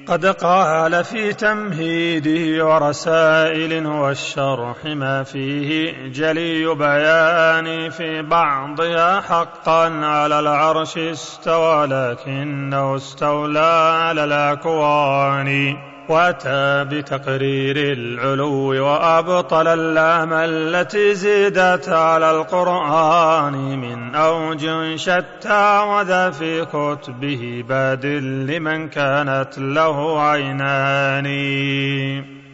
[0.07, 10.97] قد قال في تمهيده ورسائل والشرح ما فيه جلي بيان في بعضها حقا على العرش
[10.97, 15.77] استوى لكنه استولى على الأكوان.
[16.09, 27.63] وأتى بتقرير العلو وأبطل اللام التي زيدت على القرآن من أوج شتى وذا في كتبه
[27.69, 31.27] بادل لمن كانت له عينان.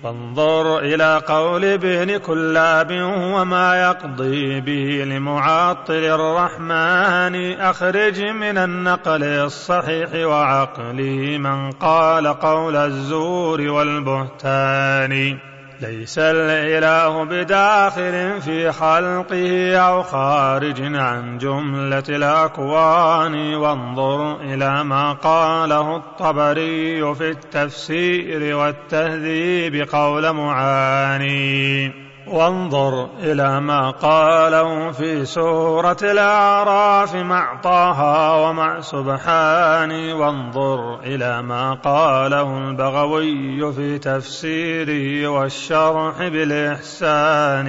[0.04, 2.92] فانظر إلى قول ابن كلاب
[3.36, 15.38] وما يقضي به لمعطل الرحمن أخرج من النقل الصحيح وعقله من قال قول الزور والبهتان.
[15.82, 23.56] ليس الإله بداخل في خلقه أو خارج عن جملة الأكوان.
[23.56, 32.09] وانظر إلى ما قاله الطبري في التفسير والتهذيب قول معاني.
[32.32, 42.58] وانظر إلى ما قاله في سورة الأعراف مع طه ومع سبحان وانظر إلى ما قاله
[42.58, 47.66] البغوي في تفسيره والشرح بالإحسان.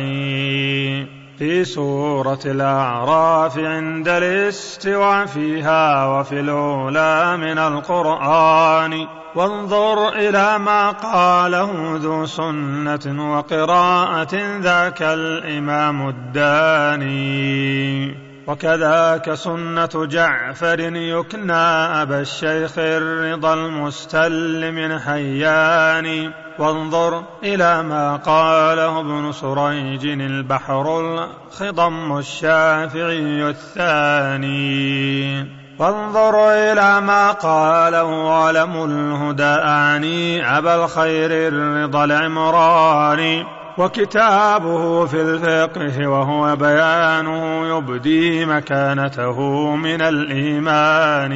[1.39, 9.20] في سورة الأعراف عند الاستواء فيها وفي الأولى من القرآن.
[9.35, 18.15] وانظر إلى ما قاله ذو سنة وقراءة ذاك الإمام الداني.
[18.47, 21.53] وكذاك سنة جعفر يكنى
[22.03, 26.33] أبا الشيخ الرضا المستلم حيان.
[26.59, 35.60] وانظر إلى ما قاله ابن سريج البحر الخضم الشافعي الثاني.
[35.81, 43.45] وانظر إلى ما قاله علم الهدى أعني أبا الخير الرضا العمراني.
[43.79, 49.41] وكتابه في الفقه وهو بيانه يبدي مكانته
[49.77, 51.33] من الإيمان.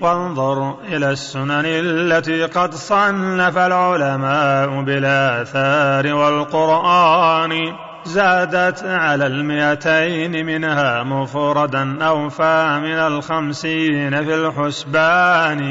[0.00, 7.72] وانظر إلى السنن التي قد صنف العلماء بالآثار والقرآن.
[8.04, 15.62] زادت على المئتين منها مفردا أوفى من الخمسين في الحسبان.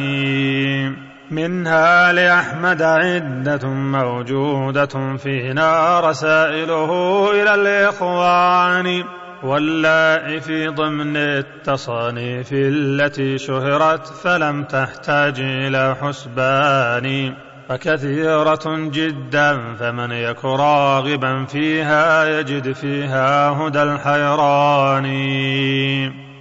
[1.32, 9.04] منها لأحمد عدة موجودة فينا رسائله إلى الإخوان
[9.44, 17.34] واللائي في ضمن التصانيف التي شهرت فلم تحتاج إلى حسبان.
[17.72, 25.08] فكثيرة جدا فمن يك راغبا فيها يجد فيها هدى الحيران.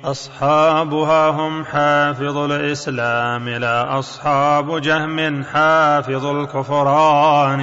[0.05, 7.63] أصحابها هم حافظ الإسلام لا أصحاب جهم حافظ الكفران.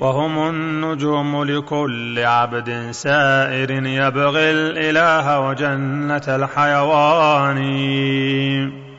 [0.00, 7.62] وهم النجوم لكل عبد سائر يبغي الإله وجنة الحيوان.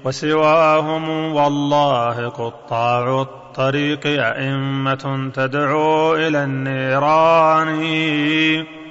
[0.07, 7.67] وسواهم والله قطاع الطريق أئمة تدعو إلى النيران.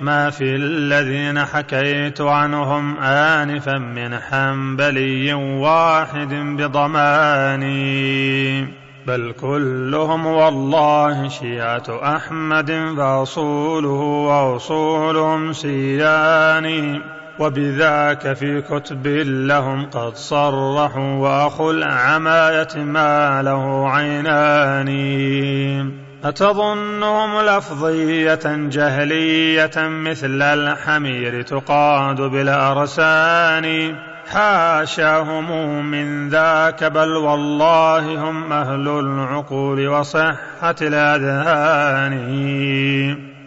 [0.00, 7.86] ما في الذين حكيت عنهم آنفا من حنبلي واحد بضماني
[9.06, 17.00] بل كلهم والله شيعة أحمد فأصوله وأصولهم سيان
[17.38, 24.90] وبذاك في كتب لهم قد صرحوا وأخو العماية ما له عينان
[26.24, 33.94] أتظنهم لفظية جهلية مثل الحمير تقاد بالأرسان.
[34.32, 42.12] حاشاهم من ذاك بل والله هم أهل العقول وصحة الأذهان.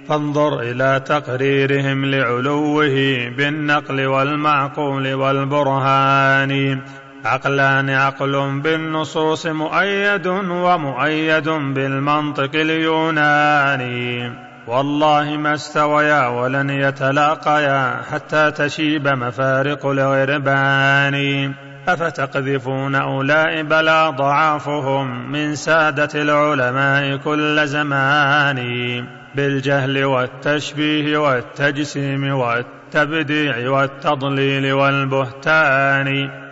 [0.10, 6.80] فانظر إلى تقريرهم لعلوه بالنقل والمعقول والبرهان.
[7.26, 14.34] عقلان عقل بالنصوص مؤيد ومؤيد بالمنطق اليوناني
[14.68, 21.53] والله ما استويا ولن يتلاقيا حتى تشيب مفارق الغربان.
[21.88, 29.19] أفتقذفون أولئك بلا ضعافهم من سادة العلماء كل زمان.
[29.40, 36.08] بالجهل والتشبيه والتجسيم والتبديع والتضليل والبهتان.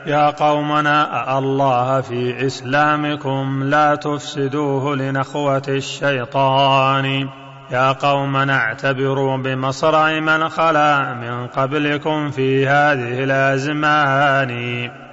[0.06, 7.30] يا قومنا الله في إسلامكم لا تفسدوه لنخوة الشيطان.
[7.72, 14.52] يا قومنا اعتبروا بمصرع من خلا من قبلكم في هذه الأزمان.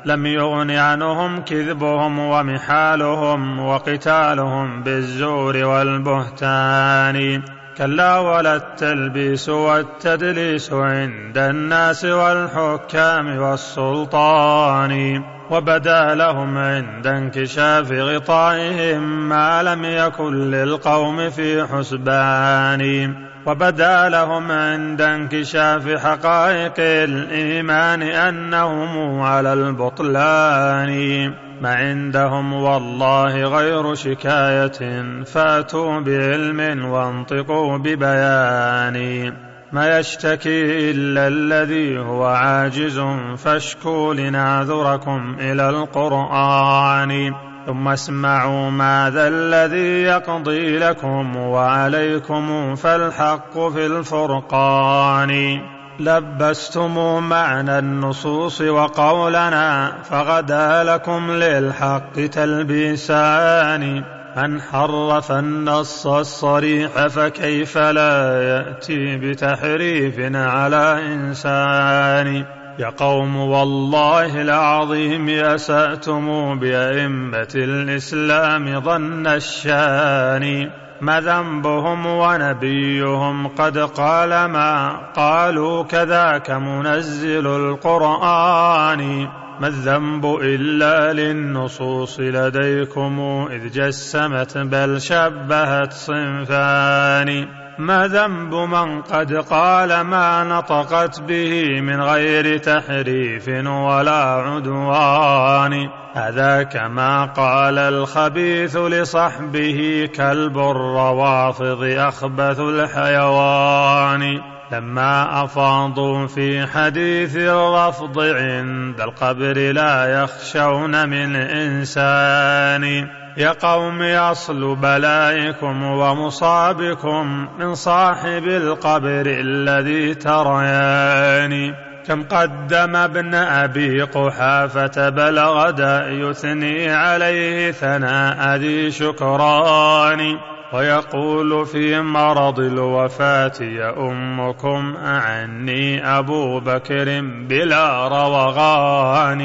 [0.05, 7.43] لم يغن عنهم كذبهم ومحالهم وقتالهم بالزور والبهتان.
[7.79, 15.23] كلا ولا التلبيس والتدليس عند الناس والحكام والسلطان.
[15.51, 23.15] وبدا لهم عند انكشاف غطائهم ما لم يكن للقوم في حسبان.
[23.47, 31.44] وبدا لهم عند انكشاف حقائق الإيمان أنهم على البطلان.
[31.61, 39.33] ما عندهم والله غير شكاية فاتوا بعلم وانطقوا ببيان.
[39.73, 43.03] ما يشتكي إلا الذي هو عاجز
[43.37, 47.35] فاشكوا لنعذركم إلى القرآن.
[47.67, 55.61] ثم اسمعوا ماذا الذي يقضي لكم وعليكم فالحق في الفرقان.
[56.01, 64.03] لبستم معنى النصوص وقولنا فغدا لكم للحق تلبيسان.
[64.37, 72.45] من حرف النص الصريح فكيف لا يأتي بتحريف على إنسان؟
[72.79, 80.71] يا قوم والله العظيم أسأتم بأئمة الإسلام ظن الشان.
[81.01, 89.29] ما ذنبهم ونبيهم قد قال ما قالوا كذاك منزل القرآن
[89.61, 100.01] ما الذنب إلا للنصوص لديكم إذ جسمت بل شبهت صنفان ما ذنب من قد قال
[100.01, 105.89] ما نطقت به من غير تحريف ولا عدوان.
[106.15, 114.41] هذا كما قال الخبيث لصحبه كلب الروافض أخبث الحيوان.
[114.73, 123.24] لما أفاضوا في حديث الرفض عند القبر لا يخشون من إنسان.
[123.37, 131.75] يا قوم أصل بلائكم ومصابكم من صاحب القبر الذي تريان
[132.07, 135.71] كم قدم ابن أبي قحافة بلغ
[136.11, 140.39] يثني عليه ثناء ذي شكران
[140.73, 149.41] ويقول في مرض الوفاة يا أمكم أعني أبو بكر بلا روغان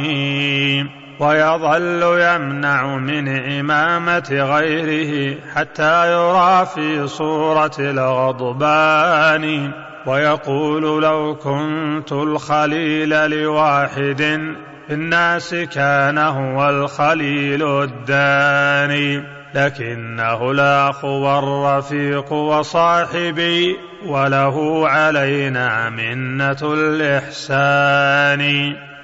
[1.19, 3.27] ويظل يمنع من
[3.59, 9.71] إمامة غيره حتى يرى في صورة الغضبان.
[10.05, 14.55] ويقول لو كنت الخليل لواحد
[14.87, 19.39] في الناس كان هو الخليل الداني.
[19.55, 28.39] لكنه الأخ والرفيق وصاحبي وله علينا منة الإحسان.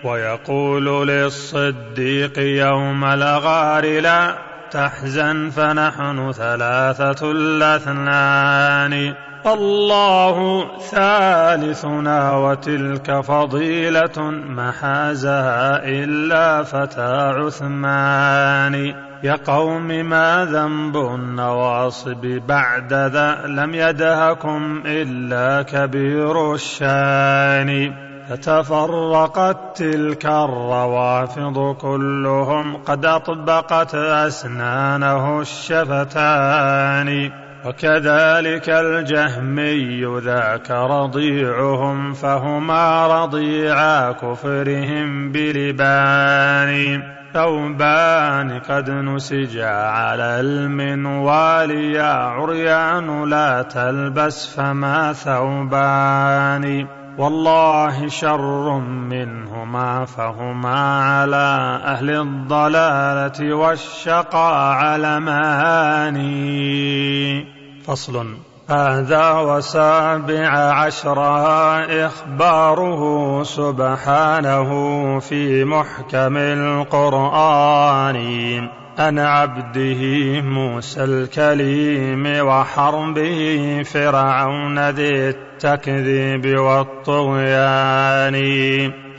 [0.06, 4.36] ويقول للصديق يوم الغار لا
[4.72, 9.14] تحزن فنحن ثلاثة الأثنان.
[9.46, 18.96] الله ثالثنا وتلك فضيلة ما حازها إلا فتى عثمان.
[19.24, 28.05] يا قوم ما ذنب النواصب بعد ذا لم يدهكم إلا كبير الشان.
[28.30, 37.32] فتفرقت تلك الروافض كلهم قد أطبقت أسنانه الشفتان.
[37.66, 47.04] وكذلك الجهمي ذاك رضيعهم فهما رضيعا كفرهم بلبان.
[47.34, 56.88] ثوبان قد نسجا على المنوال يا عريان لا تلبس فما ثوبان.
[57.18, 66.18] والله شر منهما فهما على أهل الضلالة والشقاء علمان
[67.88, 68.38] فصل.
[68.70, 74.70] هذا وسابع عشرها إخباره سبحانه
[75.20, 78.16] في محكم القرآن.
[78.98, 80.02] عن عبده
[80.42, 88.36] موسى الكليم وحربه فرعون ذي التكذيب والطغيان.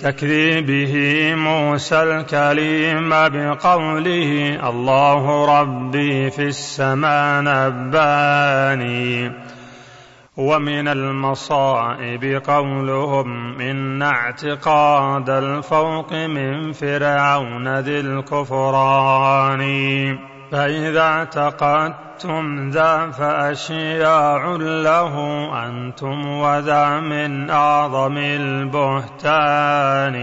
[0.00, 0.94] تكذيبه
[1.34, 9.32] موسى الكليم بقوله الله ربي في السماء نباني
[10.37, 19.62] ومن المصائب قولهم إن اعتقاد الفوق من فرعون ذي الكفران.
[20.53, 25.14] فإذا اعتقدتم ذا فأشياع له
[25.68, 30.16] أنتم وذا من أعظم البهتان.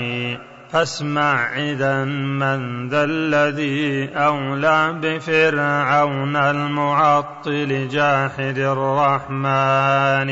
[0.73, 10.29] فاسمع إذا من ذا الذي أولى بفرعون المعطل جاحد الرحمن.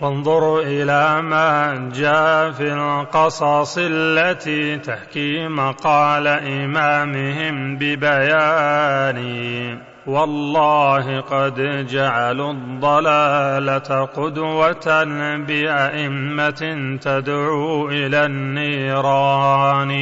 [0.00, 9.18] وانظر إلى ما جاء في القصص التي تحكي مقال إمامهم ببيان.
[10.08, 15.04] والله قد جعلوا الضلالة قدوة
[15.36, 19.92] بأئمة تدعو إلى النيران.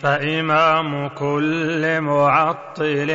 [0.00, 3.06] فإمام كل معطل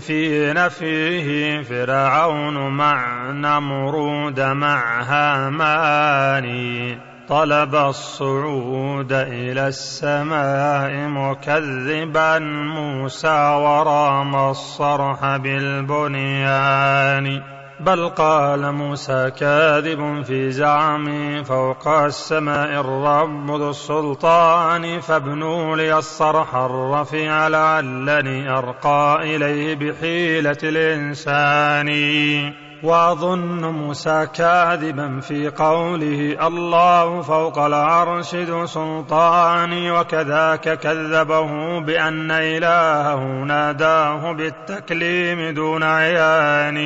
[0.00, 6.44] في نفيه فرعون مع نمرود مع هامان.
[7.28, 16.94] طلب الصعود إلى السماء مكذبا موسى ورام الصرح بالبنيان.
[17.80, 27.48] بل قال موسى كاذب في زعمي فوق السماء الرب ذو السلطان فابنوا لي الصرح الرفيع
[27.48, 31.88] لعلني أرقى إليه بحيلة الإنسان.
[32.84, 44.32] وأظن موسى كاذبا في قوله الله فوق العرش ذو سلطان وكذاك كذبه بأن إلهه ناداه
[44.32, 46.76] بالتكليم دون عيان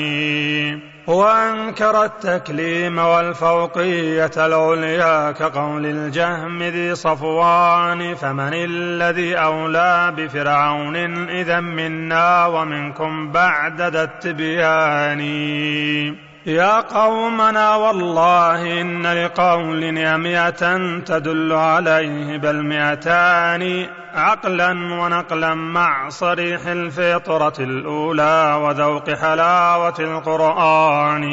[1.09, 13.33] وأنكر التكليم والفوقية العليا كقول الجهم ذي صفوان فمن الذي أولى بفرعون إذا منا ومنكم
[13.33, 15.21] بعد ذا التبيان؟
[16.47, 27.55] يا قومنا والله إن لقول مئة تدل عليه بل مئتان عقلا ونقلا مع صريح الفطرة
[27.61, 31.25] الأولى وذوق حلاوة القرآن.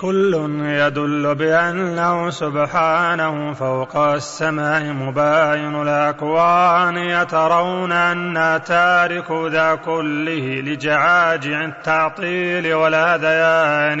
[0.00, 0.34] كل
[0.64, 5.82] يدل بأنه سبحانه فوق السماء مباين.
[5.82, 14.00] الأكوان يترون أن تارك ذا كله لجعاجع التعطيل والهذيان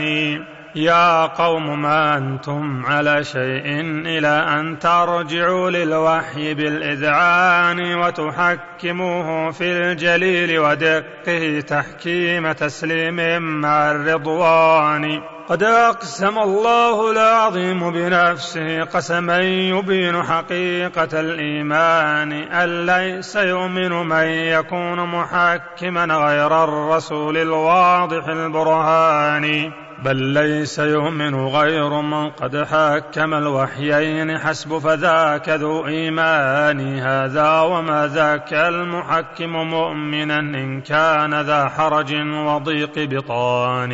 [0.74, 11.60] يا قوم ما أنتم على شيء إلى أن ترجعوا للوحي بالإذعان وتحكموه في الجليل ودقه
[11.60, 15.22] تحكيم تسليم مع الرضوان.
[15.48, 26.04] قد أقسم الله العظيم بنفسه قسما يبين حقيقة الإيمان أن ليس يؤمن من يكون محكما
[26.04, 29.72] غير الرسول الواضح البرهان
[30.04, 36.98] بل ليس يؤمن غير من قد حكم الوحيين حسب فذاك ذو إيمان.
[36.98, 43.92] هذا وما ذاك المحكم مؤمنا إن كان ذا حرج وضيق بطان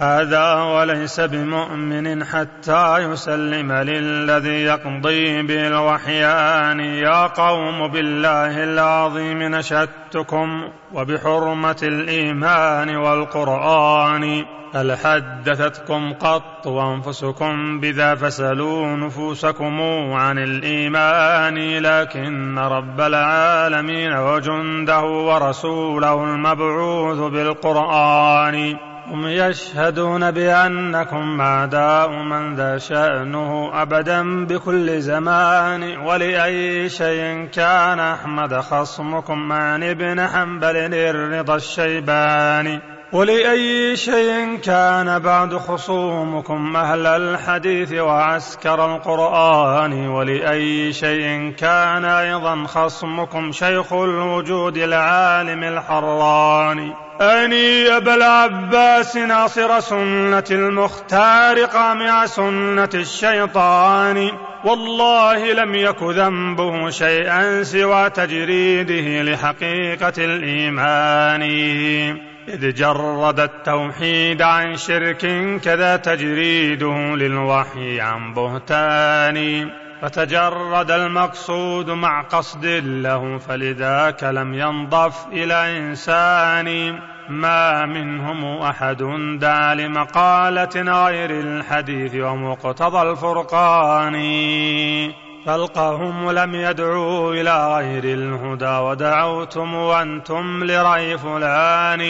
[0.00, 6.80] هذا وليس بمؤمن حتى يسلم للذي يقضي بالوحيان.
[6.80, 14.44] يا قوم بالله العظيم نشدتكم وبحرمة الإيمان والقرآن.
[14.74, 19.80] هل حدثتكم قط وأنفسكم بذا فسلوا نفوسكم
[20.12, 28.87] عن الإيمان لكن رب العالمين وجنده ورسوله المبعوث بالقرآن.
[29.10, 39.52] هم يشهدون بأنكم أعداء من ذا شأنه أبدا بكل زمان ولأي شيء كان أحمد خصمكم
[39.52, 42.80] عن ابن حنبل الرضا الشيباني.
[43.12, 50.08] ولأي شيء كان بعد خصومكم أهل الحديث وعسكر القرآن.
[50.08, 57.07] ولأي شيء كان أيضا خصمكم شيخ الوجود العالم الحراني.
[57.20, 64.30] أني أبا العباس ناصر سنة المختار قامع سنة الشيطان.
[64.64, 71.42] والله لم يك ذنبه شيئا سوى تجريده لحقيقة الإيمان.
[72.48, 75.26] إذ جرد التوحيد عن شرك
[75.64, 79.70] كذا تجريده للوحي عن بهتان.
[80.02, 89.02] فتجرد المقصود مع قصد له فلذاك لم ينضف إلى إنسان ما منهم أحد
[89.40, 94.14] دعا لمقالة غير الحديث ومقتضى الفرقان.
[95.46, 102.00] فالقهم لم يدعوا إلى غير الهدى ودعوتم وأنتم لرأي فلان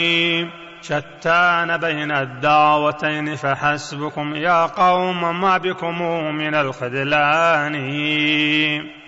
[0.83, 6.03] شتان بين الدعوتين فحسبكم يا قوم ما بكم
[6.35, 7.75] من الخذلان.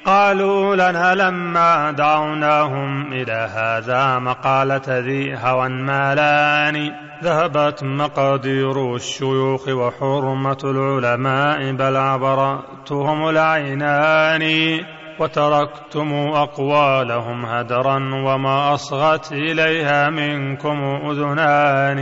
[0.04, 6.92] قالوا لنا لما دعوناهم إلى هذا مقالة ذي هوى مالان.
[7.24, 14.80] ذهبت مقادير الشيوخ وحرمة العلماء بل عبرتهم العينان.
[15.20, 22.00] وتركتم أقوالهم هدرا وما أصغت إليها منكم أذنان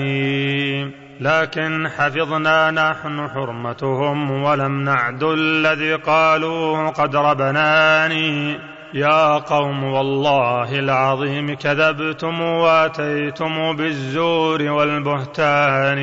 [1.21, 8.59] لكن حفظنا نحن حرمتهم ولم نعد الذي قالوه قد ربناني.
[8.95, 15.99] يا قوم والله العظيم كذبتم واتيتم بالزور والبهتان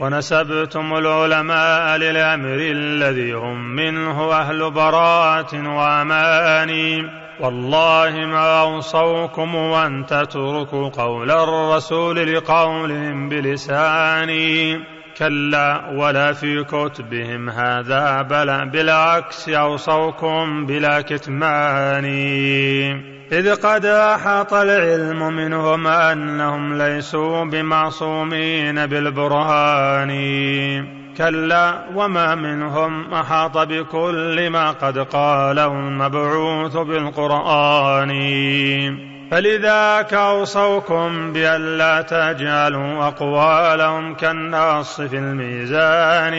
[0.00, 7.02] ونسبتم العلماء للأمر الذي هم منه أهل براءة وأمان
[7.40, 14.80] والله ما أوصوكم ان تتركوا قول الرسول لقولهم بلساني
[15.18, 22.04] كلا ولا في كتبهم هذا بلا بالعكس أوصوكم بلا كتمان.
[23.32, 30.12] إذ قد أحاط العلم منهم أنهم ليسوا بمعصومين بالبرهان.
[31.16, 38.10] كلا وما منهم أحاط بكل ما قد قاله المبعوث بالقرآن.
[39.30, 46.36] فلذاك أوصوكم بأن لا تجعلوا أقوالهم كالنص في الميزان.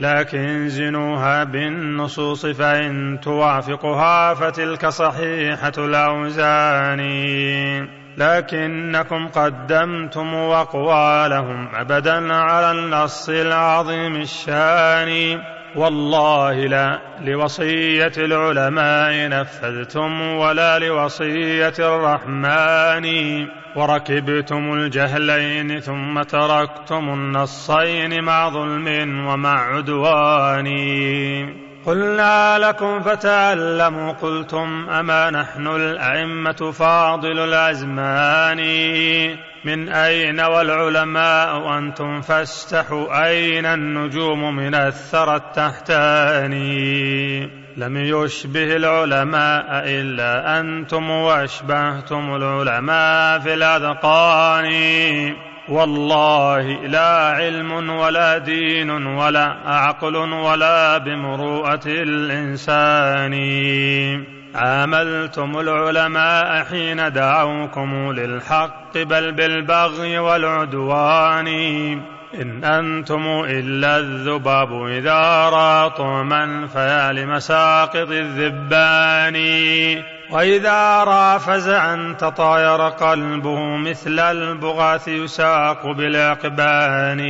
[0.00, 7.00] لكن زنوها بالنصوص فإن توافقها فتلك صحيحة الأوزان.
[8.16, 15.40] لكنكم قدمتم أقوالهم أبدا على النص العظيم الشان.
[15.76, 23.06] والله لا لوصية العلماء نفذتم ولا لوصية الرحمن.
[23.76, 30.66] وركبتم الجهلين ثم تركتم النصين مع ظلم ومع عدوان.
[31.86, 38.60] قلنا لكم فتعلموا قلتم أما نحن الأئمة فاضل الأزمان.
[39.64, 46.66] من أين والعلماء أنتم فاستحوا؟ أين النجوم من الثرى التحتاني
[47.76, 54.66] لم يشبه العلماء إلا أنتم وأشبهتم العلماء في الأذقان.
[55.68, 63.34] والله لا علم ولا دين ولا عقل ولا بمروءة الإنسان.
[64.54, 71.48] عاملتم العلماء حين دعوكم للحق بل بالبغي والعدوان.
[72.34, 79.36] إن أنتم إلا الذباب إذا رأى طعما فيا لمساقط الذبان.
[80.30, 87.20] وإذا رأى فزعا تطاير قلبه مثل البغاث يساق بالأقبان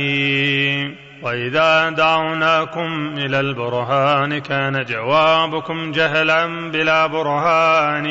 [1.23, 8.07] وإذا دعوناكم إلى البرهان كان جوابكم جهلا بلا برهان.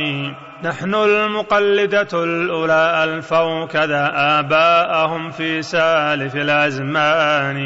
[0.63, 7.57] نحن المقلدة الأولى ألفوا كذا آباءهم في سالف الأزمان.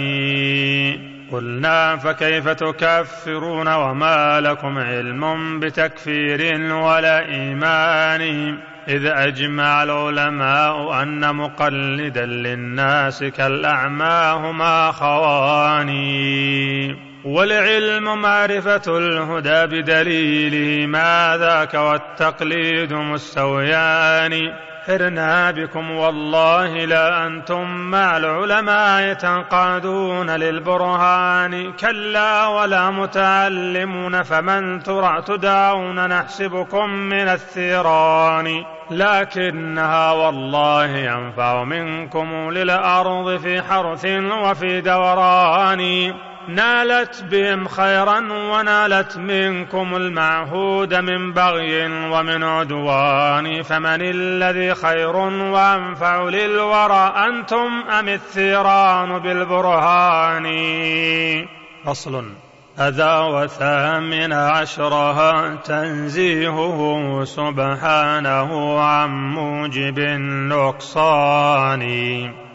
[1.32, 8.22] قلنا فكيف تكفرون وما لكم علم بتكفير ولا إيمان؟
[8.88, 16.30] إذ أجمع العلماء أن مقلدا للناس كالأعمى هما خواني.
[17.24, 24.69] والعلم معرفة الهدى بدليله ما ذاك والتقليد مستويان.
[24.90, 31.72] سحرنا بكم والله لا أنتم مع العلماء تنقادون للبرهان.
[31.72, 38.64] كلا ولا متعلمون فمن ترى تدعون نحسبكم من الثيران.
[38.90, 44.06] لكنها والله ينفع منكم للأرض في حرث
[44.42, 46.14] وفي دوران.
[46.54, 57.14] نالت بهم خيرا ونالت منكم المعهود من بغي ومن عدوان فمن الذي خير وأنفع للورى
[57.16, 60.46] أنتم أم الثيران بالبرهان؟
[61.84, 62.24] فصل.
[62.78, 71.82] أذى وثامن عشرها تنزيهه سبحانه عن موجب النقصان.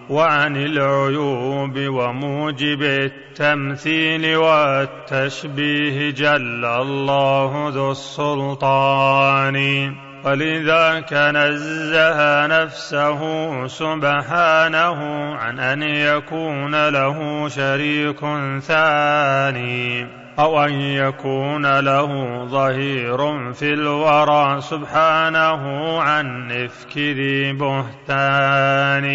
[0.10, 9.96] وعن العيوب وموجب التمثيل والتشبيه جل الله ذو السلطان.
[10.26, 13.22] ولذاك نزه نفسه
[13.68, 15.00] سبحانه
[15.36, 18.20] عن أن يكون له شريك
[18.60, 20.25] ثاني.
[20.40, 25.62] أو أن يكون له ظهير في الورى سبحانه
[26.02, 29.06] عن إفك ذي بهتان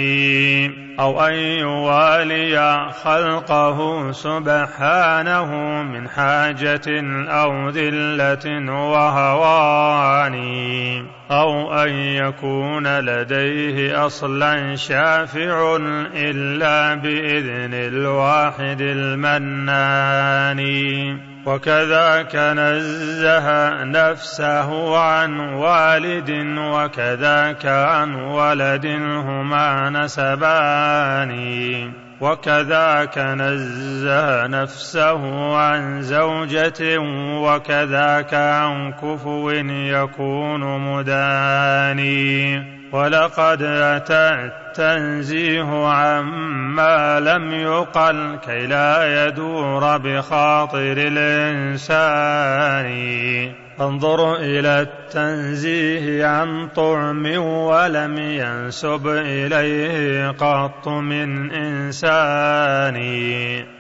[0.99, 10.37] أو أن يوالي خلقه سبحانه من حاجة أو ذلة وهوان
[11.31, 15.77] أو أن يكون لديه أصلا شافع
[16.15, 20.61] إلا بإذن الواحد المنان.
[21.47, 28.87] وكذاك نزه نفسه عن والد وكذاك عن ولد
[29.27, 31.33] هما نسبان.
[32.21, 36.99] وكذاك نزه نفسه عن زوجة
[37.41, 50.95] وكذاك عن كفو يكون مداني ولقد أتى التنزيه عما لم يقل كي لا يدور بخاطر
[50.97, 52.01] الإنسان.
[53.81, 62.97] انظر إلى التنزيه عن طعم ولم ينسب إليه قط من إنسان.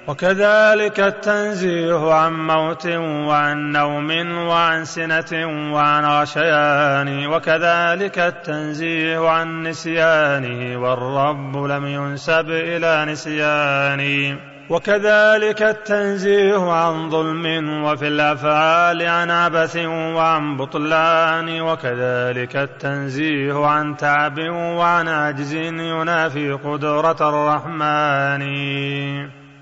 [0.08, 2.86] وكذلك التنزيه عن موت
[3.26, 4.10] وعن نوم
[4.48, 5.32] وعن سنة
[5.74, 17.74] وعن غشيان وكذلك التنزيه عن نسيانه والرب لم ينسب إلى نسيانه وكذلك التنزيه عن ظلم
[17.84, 28.42] وفي الأفعال عن عبث وعن بطلان وكذلك التنزيه عن تعب وعن عجز ينافي قدرة الرحمن.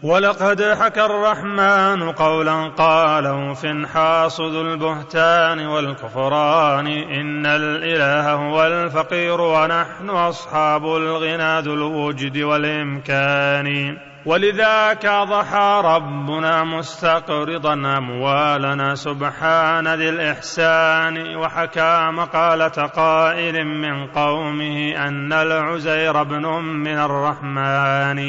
[0.03, 10.85] ولقد حكى الرحمن قولا قاله في حاصد البهتان والكفران إن الإله هو الفقير ونحن أصحاب
[10.85, 13.97] الغنى ذو الوجد والإمكان
[14.29, 26.21] ولذاك ضحى ربنا مستقرضا أموالنا سبحان ذي الإحسان وحكى مقالة قائل من قومه أن العزير
[26.21, 28.21] ابن من الرحمن.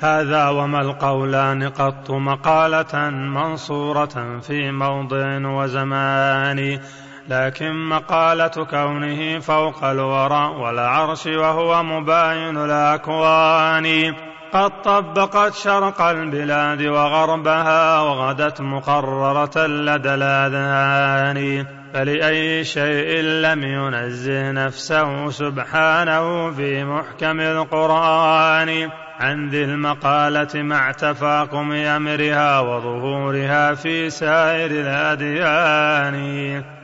[0.00, 6.80] هذا وما القولان قط مقالة منصورة في موضع وزمان
[7.28, 14.25] لكن مقالة كونه فوق الورى والعرش وهو مباين الأكوان.
[14.52, 21.66] قد طبقت شرق البلاد وغربها وغدت مقررة لدى الأذهان.
[21.94, 28.90] فلأي شيء لم ينزه نفسه سبحانه في محكم القرآن.
[29.20, 36.16] عن ذي المقالة مع تفاقم أمرها وظهورها في سائر الأديان.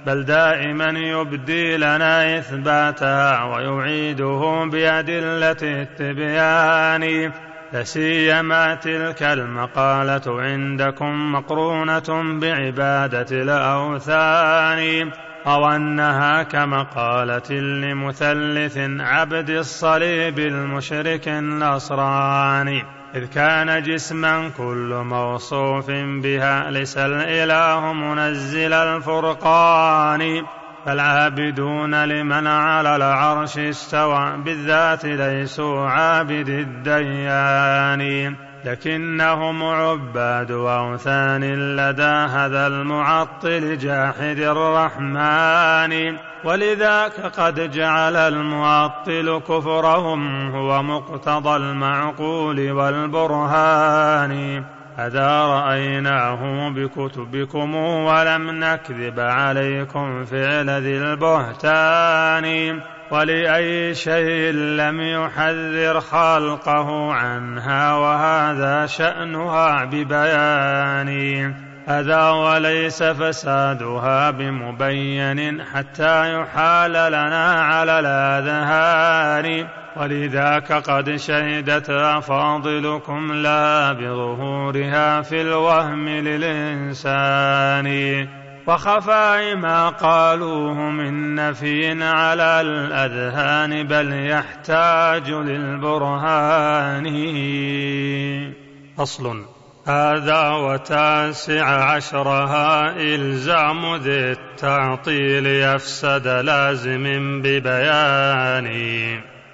[0.07, 7.33] بل دائما يبدي لنا إثباتها ويعيده بأدلة التبيان.
[7.73, 15.13] لسيما تلك المقالة عندكم مقرونة بعبادة الأوثان
[15.47, 22.85] أو أنها كمقالة لمثلث عبد الصليب المشرك النصراني.
[23.15, 25.91] إذ كان جسما كل موصوف
[26.23, 30.43] بها ليس الإله منزل الفرقان.
[30.87, 38.37] فالعابدون لمن على العرش استوى بالذات ليسوا عابد الديان.
[38.65, 41.45] لكنهم عباد أوثان
[41.77, 46.17] لدى هذا المعطل جاحد الرحمن.
[46.45, 54.65] ولذاك قد جعل المعطل كفرهم هو مقتضى المعقول والبرهان.
[54.99, 62.81] أذا رأيناه بكتبكم ولم نكذب عليكم فعل ذي البهتان
[63.11, 71.55] ولأي شيء لم يحذر خلقه عنها وهذا شأنها ببيان
[71.87, 79.67] هذا وليس فسادها بمبين حتى يحال لنا على الأذهان.
[79.97, 87.89] ولذاك قد شهدت أفاضلكم لا بظهورها في الوهم للإنسان.
[88.67, 97.07] وخفاء ما قالوه من نفي على الأذهان بل يحتاج للبرهان.
[98.99, 107.03] أصل هذا وتاسع عشرها إلزام ذي التعطيل يفسد لازم
[107.43, 108.69] ببيان.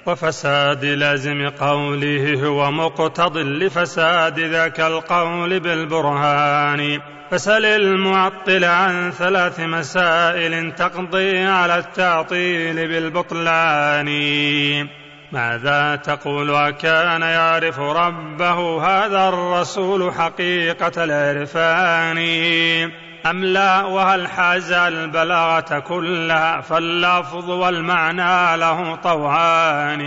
[0.07, 7.01] وفساد لازم قوله هو مقتض لفساد ذاك القول بالبرهان.
[7.31, 14.09] فسل المعطل عن ثلاث مسائل تقضي على التعطيل بالبطلان.
[15.33, 22.19] ماذا تقول وكان يعرف ربه هذا الرسول حقيقة العرفان؟
[23.27, 30.01] أم لا؟ وهل حاز البلاغة كلها فاللفظ والمعنى له طوعان؟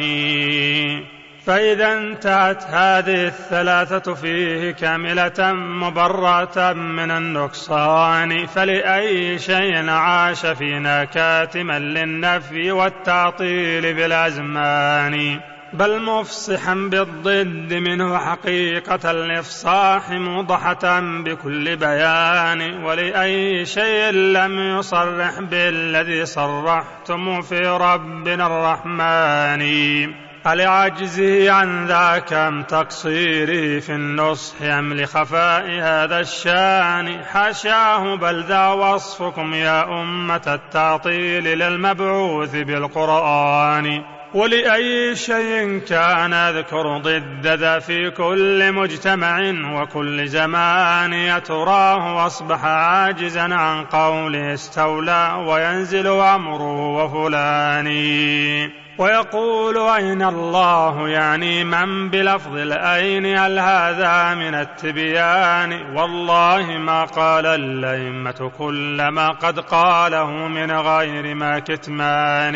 [1.46, 12.72] فإذا انتهت هذه الثلاثة فيه كاملة مبرة من النقصان فلأي شيء عاش فينا كاتما للنفي
[12.72, 15.40] والتعطيل بالأزمان.
[15.74, 27.42] بل مفصحا بالضد منه حقيقة الإفصاح موضحة بكل بيان ولأي شيء لم يصرح بالذي صرحتم
[27.42, 30.31] في ربنا الرحمن.
[30.48, 39.54] ألعجزه عن ذاك أم تقصيري في النصح أم لخفاء هذا الشأن؟ حاشاه بل ذا وصفكم
[39.54, 44.04] يا أمة التعطيل للمبعوث بالقرآن.
[44.34, 53.86] ولأي شيء كان اذكر ضد ذا في كل مجتمع وكل زمان يتراه أصبح عاجزا عن
[53.86, 58.70] قوله استولى وينزل أمره وفلاني.
[58.98, 68.52] ويقول أين الله يعني من بلفظ الأين هل هذا من التبيان؟ والله ما قال الأئمة
[68.58, 72.56] كل ما قد قاله من غير ما كتمان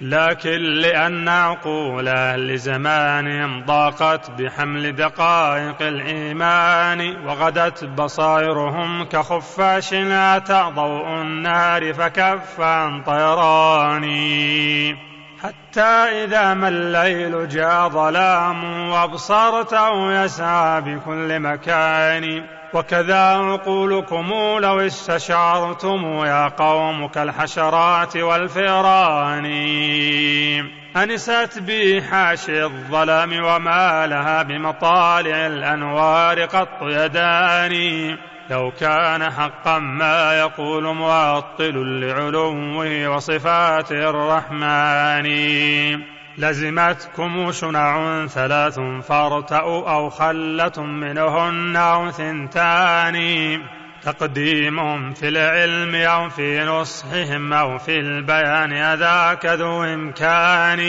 [0.00, 11.92] لكن لأن عقول أهل زمانهم ضاقت بحمل دقائق الإيمان وغدت بصائرهم كخفاش أتى ضوء النار
[11.92, 14.96] فكف عن طيراني.
[15.42, 22.44] حتى إذا ما الليل جاء ظلام وأبصرته يسعى بكل مكان
[22.74, 24.30] وكذا عقولكم
[24.60, 29.46] لو استشعرتم يا قوم كالحشرات والفئران.
[30.96, 38.16] أنست بي حاشي الظلام وما لها بمطالع الأنوار قط يداني
[38.50, 45.26] لو كان حقا ما يقول معطل لعلوه وصفاته الرحمن.
[46.38, 53.60] لزمتكم شنع ثلاث فارتأوا أو خلة منهن أو ثنتان.
[54.02, 60.80] تقديمهم في العلم أو في نصحهم أو في البيان أذاك ذو إمكان.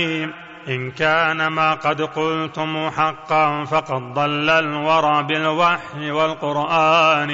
[0.68, 7.32] إن كان ما قد قلتم حقا فقد ضل الورى بالوحي والقرآن.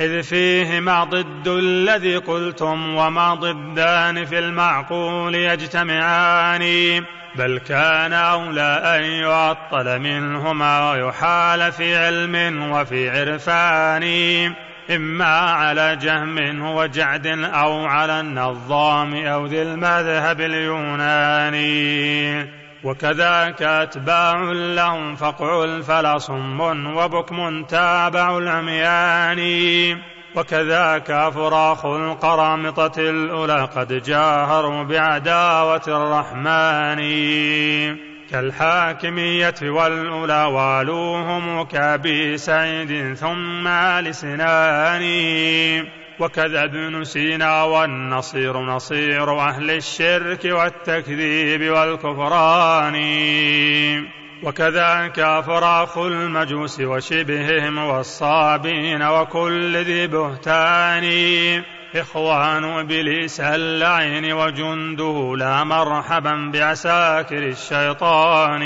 [0.00, 7.04] إذ فيهما ضد الذي قلتم وما ضدان في المعقول يجتمعان.
[7.34, 14.04] بل كان أولى أن يعطل منهما ويحال في علم وفي عرفان.
[14.90, 21.64] إما على جهم وجعد أو على النظام أو ذي المذهب اليوناني.
[22.84, 26.60] وكذاك أتباع لهم فقع فلا صم
[26.96, 29.98] وبكم تابع العميان.
[30.36, 37.00] وكذاك أفراخ القرامطة الأولى قد جاهروا بعداوة الرحمن.
[38.30, 45.04] كالحاكمية والأولى والوهم كأبي سعيد ثم لسنان.
[46.20, 52.96] وكذا ابن سينا والنصير نصير أهل الشرك والتكذيب والكفران.
[54.42, 61.04] وكذاك أفراخ المجوس وشبههم والصابين وكل ذي بهتان.
[61.96, 68.62] إخوان إبليس اللعين وجنده لا مرحبا بعساكر الشيطان.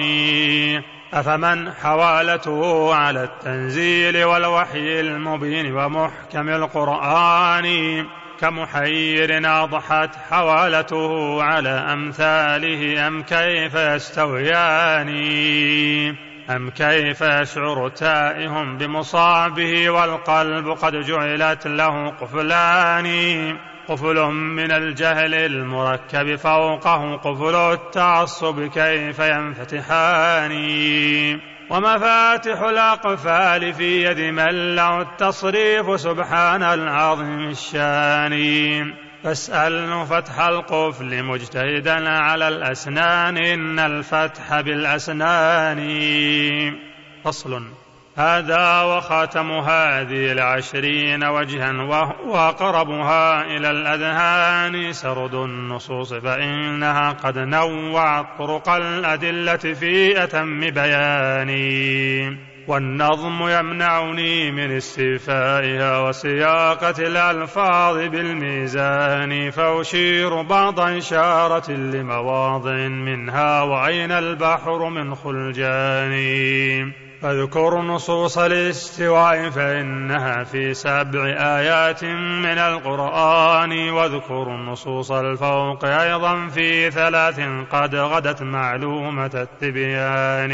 [1.12, 7.66] أفمن حوالته على التنزيل والوحي المبين ومحكم القرآن
[8.40, 15.08] كمحير أضحت حوالته على أمثاله أم كيف يستويان؟
[16.50, 23.06] أم كيف يشعر تائه بمصابه والقلب قد جعلت له قفلان؟
[23.88, 30.52] قفل من الجهل المركب فوقه قفل التعصب كيف ينفتحان؟
[31.70, 38.94] ومفاتح الأقفال في يد من له التصريف سبحان العظيم الشان.
[39.24, 45.78] فاسأل فتح القفل مجتهدا على الأسنان إن الفتح بالأسنان.
[47.24, 47.77] فصل.
[48.18, 58.68] هذا وخاتم هذه العشرين وجها وهو أقربها إلى الأذهان سرد النصوص فإنها قد نوعت طرق
[58.68, 61.48] الأدلة في أتم بيان
[62.68, 75.14] والنظم يمنعني من استيفائها وسياقة الألفاظ بالميزان فأشير بعض إشارة لمواضع منها وأين البحر من
[75.14, 76.12] خلجان
[77.22, 81.24] فاذكر نصوص الاستواء فإنها في سبع
[81.58, 87.40] آيات من القرآن واذكر نصوص الفوق أيضا في ثلاث
[87.72, 90.52] قد غدت معلومة التبيان.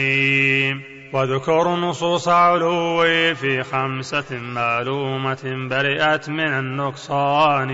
[1.12, 7.70] واذكر نصوص علوي في خمسة معلومة برئت من النقصان.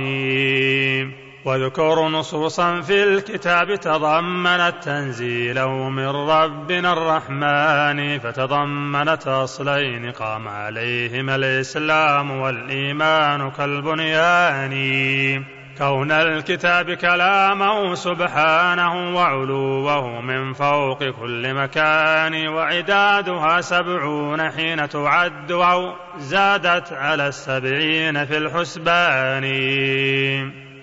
[1.44, 13.50] واذكر نصوصا في الكتاب تضمنت تنزيلا من ربنا الرحمن فتضمنت أصلين قام عليهما الإسلام والإيمان
[13.50, 15.44] كالبنيان.
[15.78, 26.92] كون الكتاب كلامه سبحانه وعلوه من فوق كل مكان وعدادها سبعون حين تعد أو زادت
[26.92, 29.44] على السبعين في الحسبان.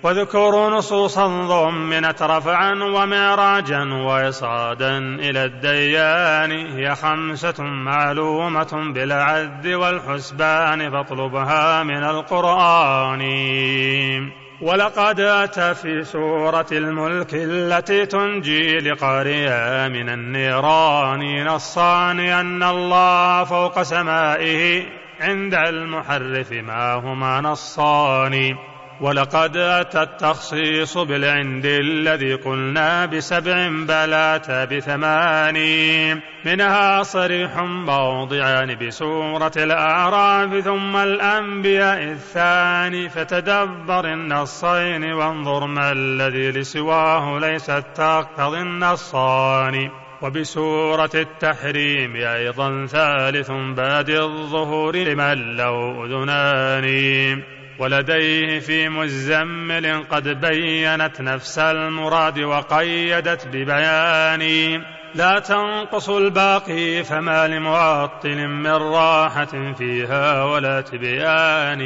[0.08, 6.52] واذكروا نصوصا ضمنت رفعا ومعراجا وإصعادا إلى الديان.
[6.52, 13.22] هي خمسة معلومة بالعد والحسبان فاطلبها من القرآن.
[14.62, 21.46] ولقد أتى في سورة الملك التي تنجي لقارئها من النيران.
[21.46, 24.86] نصان أن الله فوق سمائه
[25.22, 28.56] عند المحرف ما هما نصان.
[29.02, 35.58] ولقد أتى التخصيص بالعند الذي قلنا بسبع بلات بثمان
[36.46, 47.84] منها صريح موضعان بسورة الأعراف ثم الأنبياء الثاني فتدبر النصين وانظر ما الذي لسواه ليست
[47.96, 49.90] تقتضي النصان.
[50.22, 61.60] وبسورة التحريم أيضا ثالث باد الظهور لمن له أذنان ولديه في مزمل قد بينت نفس
[61.60, 64.82] المراد وقيدت ببيان
[65.16, 71.82] لا تنقص الباقي فما لمعطل من راحة فيها ولا تبيان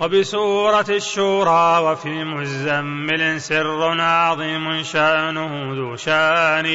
[0.00, 6.66] وبسورة الشورى وفي مزمل سر عظيم شأنه ذو شان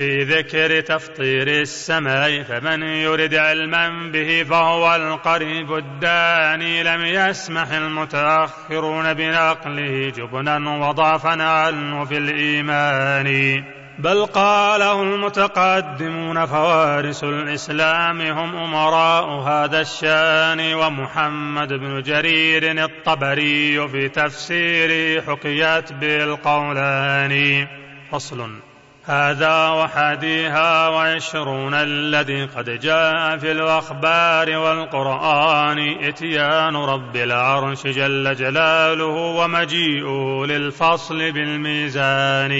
[0.00, 6.82] في ذكر تفطير السماء فمن يرد علما به فهو القريب الداني.
[6.82, 13.64] لم يسمح المتأخرون بنقله جبنا وضعفا عنه في الإيمان.
[13.98, 20.74] بل قاله المتقدمون فوارس الإسلام هم أمراء هذا الشان.
[20.74, 27.66] ومحمد بن جرير الطبري في تفسيره حكيت بالقولان.
[28.12, 28.69] فصل.
[29.10, 40.46] هذا وحديها وعشرون الذي قد جاء في الأخبار والقرآن إتيان رب العرش جل جلاله ومجيئه
[40.46, 42.54] للفصل بالميزان.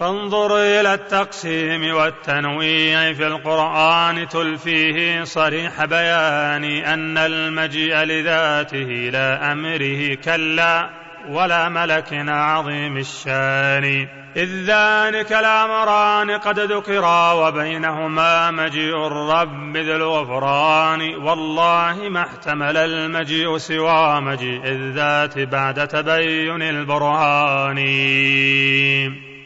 [0.00, 10.90] فانظر إلى التقسيم والتنويع في القرآن تلفيه صريح بيان أن المجيء لذاته لا أمره كلا
[11.28, 14.21] ولا ملك عظيم الشان.
[14.36, 21.14] إذ ذلك الأمران قد ذكرا وبينهما مجيء الرب ذي الغفران.
[21.14, 27.78] والله ما احتمل المجيء سوى مجيء الذات بعد تبين البرهان.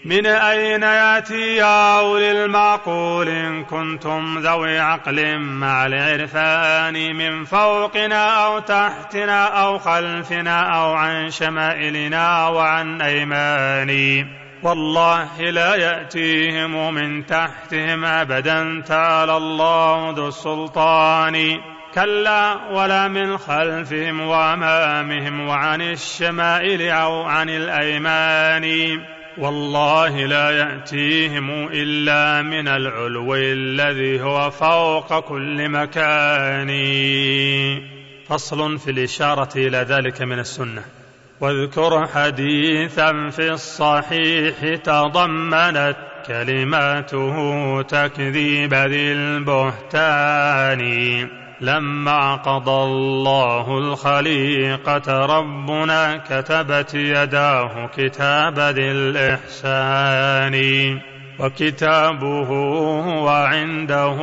[0.04, 8.58] من أين يأتي يا أولي المعقول إن كنتم ذوي عقل مع العرفان من فوقنا أو
[8.58, 14.26] تحتنا أو خلفنا أو عن شمائلنا وعن أيمان
[14.62, 21.60] والله لا يأتيهم من تحتهم أبدا تعالى الله ذو السلطان.
[21.94, 29.00] كلا ولا من خلفهم وأمامهم وعن الشمائل أو عن الأيمان.
[29.38, 36.70] والله لا يأتيهم إلا من العلو الذي هو فوق كل مكان.
[38.28, 40.95] فصل في الإشارة إلى ذلك من السنة.
[41.40, 45.96] واذكر حديثا في الصحيح تضمنت
[46.26, 47.36] كلماته
[47.82, 50.82] تكذيب ذي البهتان.
[51.60, 60.56] لما قضى الله الخليقة ربنا كتبت يداه كتاب ذي الإحسان.
[61.38, 62.50] وكتابه
[63.22, 64.16] وعنده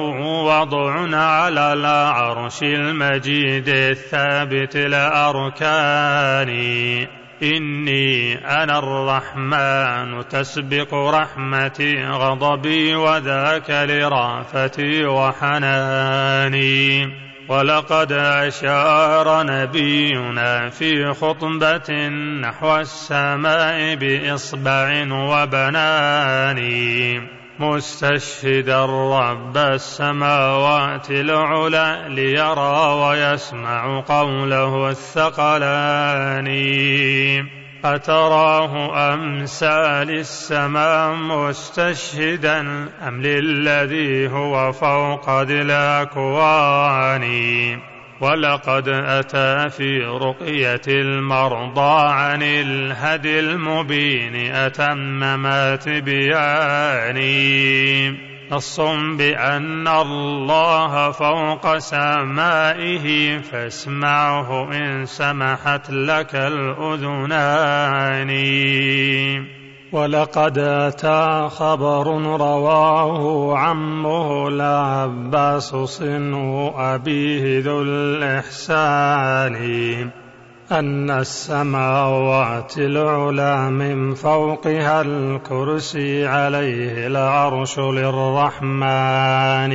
[0.46, 6.50] وضع على العرش المجيد الثابت الأركان
[7.44, 16.54] إني أنا الرحمن تسبق رحمتي غضبي وذاك لرأفتي وحناني.
[17.48, 22.08] ولقد أشار نبينا في خطبة
[22.42, 26.62] نحو السماء بإصبع وبنان
[27.60, 36.48] مستشهدا رب السماوات العلى ليرى ويسمع قوله الثقلان.
[37.86, 42.60] أتراه أمسى للسماء مستشهدا
[43.08, 47.24] أم للذي هو فوق ذي الأكوان
[48.22, 57.24] ولقد أتى في رقية المرضى عن الهدي المبين أتم ما تبياني
[58.52, 58.80] نص
[59.18, 68.34] بأن الله فوق سمائه فاسمعه إن سمحت لك الأذنان.
[69.92, 72.08] ولقد أتى خبر
[72.38, 79.54] رواه عمه العباس صنو أبيه ذو الإحسان.
[80.72, 89.74] أن السماوات العلى من فوقها الكرسي عليه العرش للرحمن.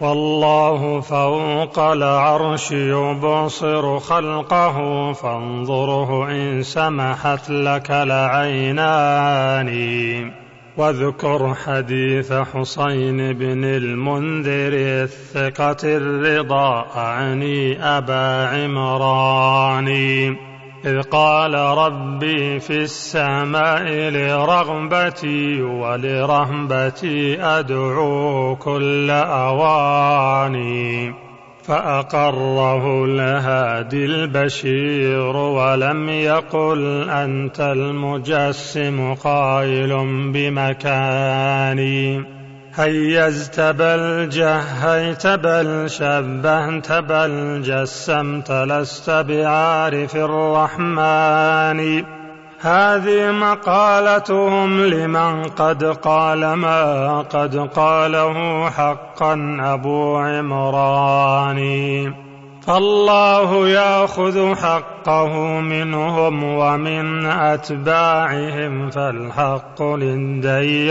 [0.00, 9.68] والله فوق العرش يبصر خلقه فانظره إن سمحت لك العينان
[10.76, 19.88] واذكر حديث حسين بن المنذر الثقة الرضا عني أبا عمران.
[20.84, 31.14] إذ قال ربي في السماء لرغبتي ولرهبتي أدعو كل أواني.
[31.64, 39.90] فأقره الهادي البشير ولم يقل أنت المجسم قائل
[40.32, 42.24] بمكاني.
[42.74, 52.04] هيزت بل جهيت بل شبهت بل جسمت لست بعارف الرحمن.
[52.62, 61.60] هذه مقالتهم لمن قد قال ما قد قاله حقا أبو عمران.
[62.66, 70.82] فالله يأخذ حقه منهم ومن أتباعهم فالحق للديان.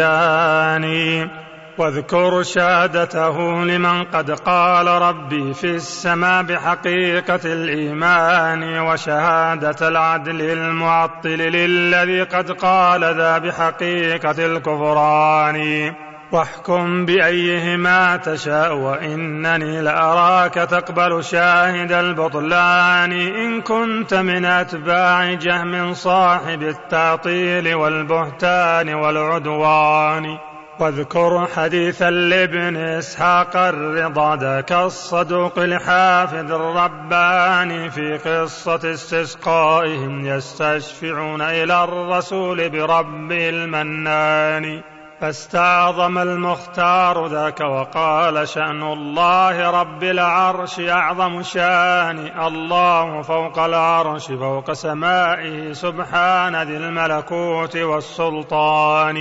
[1.77, 12.51] واذكر شهادته لمن قد قال ربي في السماء بحقيقة الإيمان وشهادة العدل المعطل للذي قد
[12.51, 15.93] قال ذا بحقيقة الكفران.
[16.31, 23.11] واحكم بأيهما تشاء وإنني لأراك تقبل شاهد البطلان.
[23.11, 30.50] إن كنت من أتباع جهم صاحب التعطيل والبهتان والعدوان.
[30.81, 42.69] واذكر حديثا لابن إسحاق الرضا ذاك الصدوق الحافظ الرباني في قصة استسقائهم يستشفعون إلى الرسول
[42.69, 44.81] برب المنان.
[45.21, 55.73] فاستعظم المختار ذاك وقال شأن الله رب العرش أعظم شأن الله فوق العرش فوق سمائه
[55.73, 59.17] سبحان ذي الملكوت والسلطان.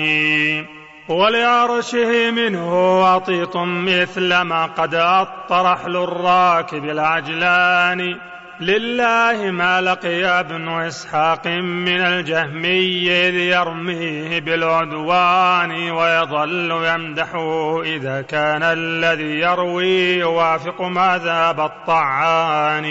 [1.10, 8.16] ولعرشه منه وطيط مثل ما قد أطر رحل الراكب العجلان.
[8.60, 19.40] لله ما لقي ابن إسحاق من الجهمي إذ يرميه بالعدوان ويظل يمدحه إذا كان الذي
[19.40, 22.84] يروي يوافق مذهب الطعان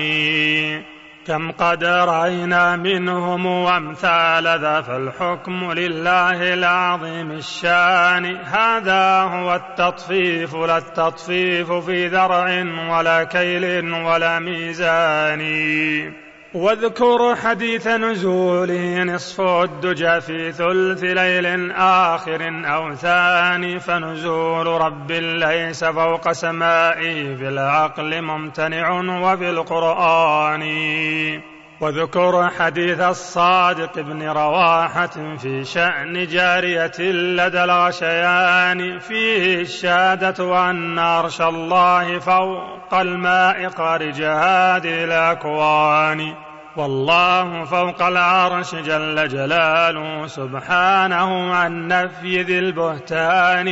[1.30, 8.38] كم قد رأينا منهم وأمثال ذا فالحكم لله العظيم الشان.
[8.38, 12.46] هذا هو التطفيف لا التطفيف في ذرع
[12.90, 15.42] ولا كيل ولا ميزان.
[16.54, 26.32] واذكر حديث نزوله نصف الدجى في ثلث ليل آخر أو ثاني فنزول رب ليس فوق
[26.32, 28.92] سمائه بالعقل ممتنع
[29.32, 30.64] وبالقرآن.
[31.82, 39.00] واذكر حديث الصادق بن رواحة في شأن جارية لدى الغشيان.
[39.00, 46.34] فيه الشهادة أن عرش الله فوق الماء خارج هذه الأكوان.
[46.78, 53.68] والله فوق العرش جل جلاله سبحانه عن نفي ذي البهتان.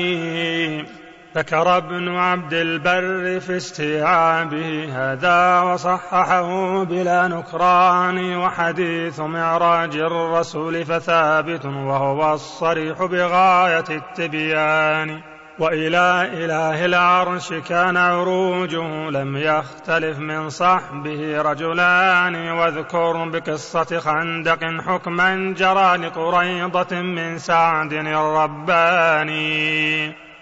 [1.37, 12.33] ذكر ابن عبد البر في استيعابه هذا وصححه بلا نكران وحديث معراج الرسول فثابت وهو
[12.33, 15.21] الصريح بغاية التبيان
[15.59, 25.97] وإلى إله العرش كان عروجه لم يختلف من صحبه رجلان واذكر بقصة خندق حكما جرى
[25.97, 29.47] لقريضة من سعد الرباني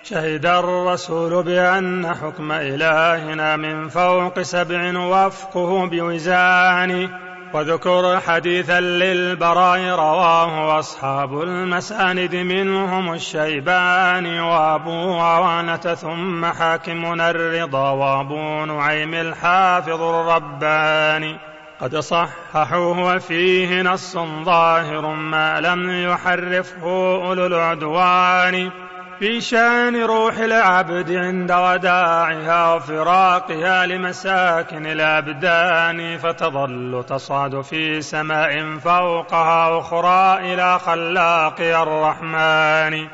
[0.10, 7.10] شهد الرسول بأن حكم إلهنا من فوق سبع وفقه بوزان.
[7.54, 19.14] واذكر حديثا للبراء رواه أصحاب المساند منهم الشيبان وأبو عوانة ثم حاكمنا الرضا وأبو نعيم
[19.14, 21.38] الحافظ الرباني.
[21.82, 26.84] قد صححوه وفيه نص ظاهر ما لم يحرفه
[27.26, 28.85] أولو العدوان.
[29.20, 40.54] في شأن روح العبد عند وداعها وفراقها لمساكن الأبدان فتظل تصعد في سماء فوقها أخرى
[40.54, 43.08] إلى خلاق الرحمن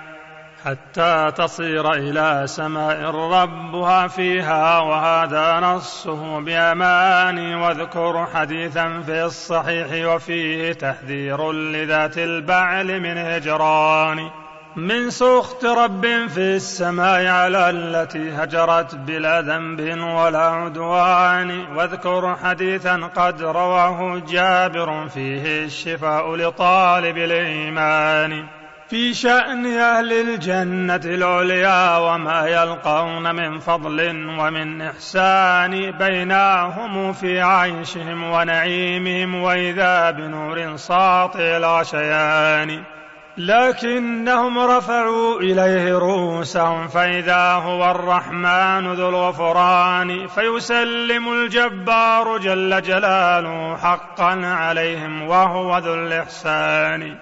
[0.66, 7.56] حتى تصير إلى سماء ربها فيها وهذا نصه بأمان.
[7.56, 14.41] واذكر حديثا في الصحيح وفيه تحذير لذات البعل من هجران.
[14.76, 21.66] من سخط رب في السماء على التي هجرت بلا ذنب ولا عدوان.
[21.76, 28.46] واذكر حديثا قد رواه جابر فيه الشفاء لطالب الإيمان.
[28.90, 35.92] في شأن أهل الجنة العليا وما يلقون من فضل ومن إحسان.
[35.92, 42.84] بينهم في عيشهم ونعيمهم وإذا بنور ساطع الغشيان
[43.38, 55.28] لكنهم رفعوا إليه رؤوسهم فإذا هو الرحمن ذو الغفران فيسلم الجبار جل جلاله حقا عليهم
[55.28, 57.18] وهو ذو الإحسان.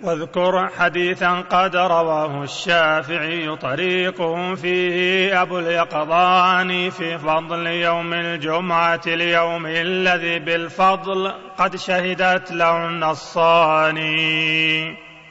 [0.00, 10.38] واذكر حديثا قد رواه الشافعي طريقه فيه أبو اليقظان في فضل يوم الجمعة اليوم الذي
[10.38, 14.24] بالفضل قد شهدت له النصاني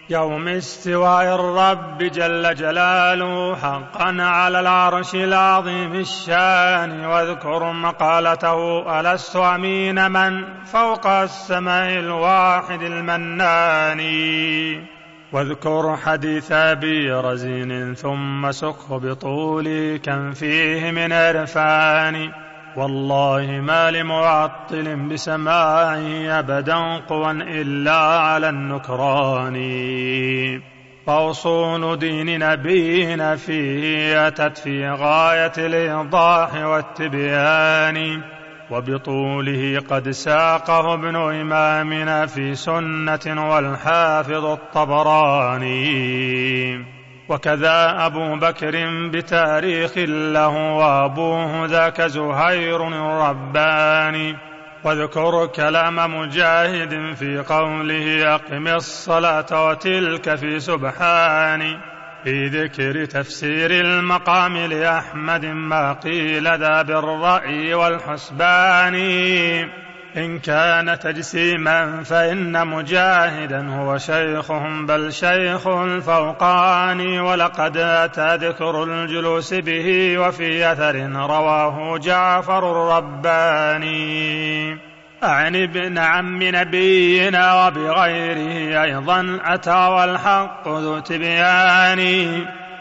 [0.10, 8.60] يوم استواء الرب جل جلاله حقا على العرش العظيم الشان واذكر مقالته
[9.00, 14.02] ألست أمين من فوق السماء الواحد المنان؟
[15.32, 22.43] واذكر حديث أبي رزين ثم سخ بطولي كم فيه من عرفان.
[22.78, 29.56] والله ما لمعطل بسماعه أبدا قوى إلا على النكران.
[31.08, 38.22] فأصول دين نبينا فيه أتت في غاية الإيضاح والتبيان.
[38.72, 45.74] وبطوله قد ساقه ابن إمامنا في سنة والحافظ الطبراني.
[47.30, 48.72] وكذا أبو بكر
[49.14, 54.36] بتاريخ له وأبوه ذاك زهير الرباني.
[54.84, 61.80] واذكر كلام مجاهد في قوله أقم الصلاة وتلك في سبحان
[62.24, 68.96] في ذكر تفسير المقام لأحمد ما قيل ذا بالرأي والحسبان.
[70.18, 80.18] إن كان تجسيما فإن مجاهدا هو شيخهم بل شيخ الفوقان ولقد أتى ذكر الجلوس به
[80.18, 84.78] وفي أثر رواه جعفر الرباني.
[85.24, 92.00] عن ابن عم نبينا وبغيره أيضا أتى والحق ذو تبيان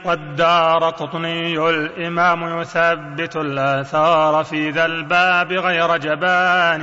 [0.05, 6.83] والدار قطني الإمام يثبت الآثار في ذا الباب غير جبان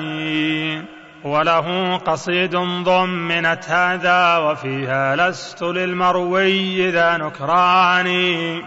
[1.24, 8.62] وله قصيد ضمنت هذا وفيها لست للمروي ذا نكراني.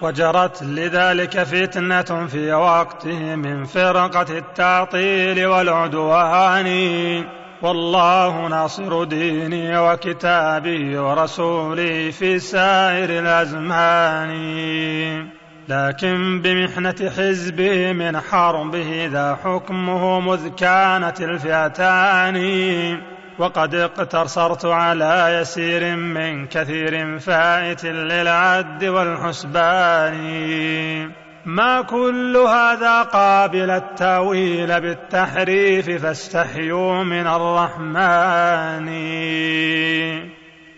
[0.00, 6.66] وجرت لذلك فتنة في وقته من فرقة التعطيل والعدوان
[7.62, 14.30] والله ناصر ديني وكتابي ورسولي في سائر الأزمان.
[15.68, 22.38] لكن بمحنة حزبي من حربه ذا حكمه مذ كانت الفئتان
[23.38, 30.14] وقد اقتصرت على يسير من كثير فائت للعد والحسبان.
[31.48, 38.88] ما كل هذا قابل التأويل بالتحريف فاستحيوا من الرحمن.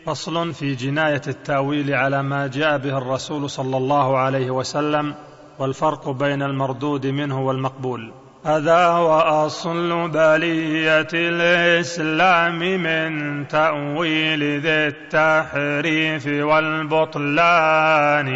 [0.06, 5.14] فصل في جناية التأويل على ما جاء به الرسول صلى الله عليه وسلم
[5.58, 8.12] والفرق بين المردود منه والمقبول.
[8.44, 18.30] هذا وأصل بليه الإسلام من تأويل ذي التحريف والبطلان.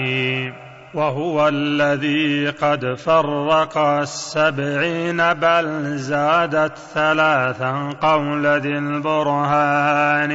[0.95, 10.35] وهو الذي قد فرق السبعين بل زادت ثلاثا قول ذي البرهان.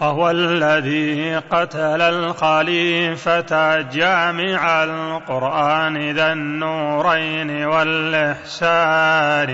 [0.00, 9.50] وهو الذي قتل الخليفة جامع القرآن ذا النورين والإحسان.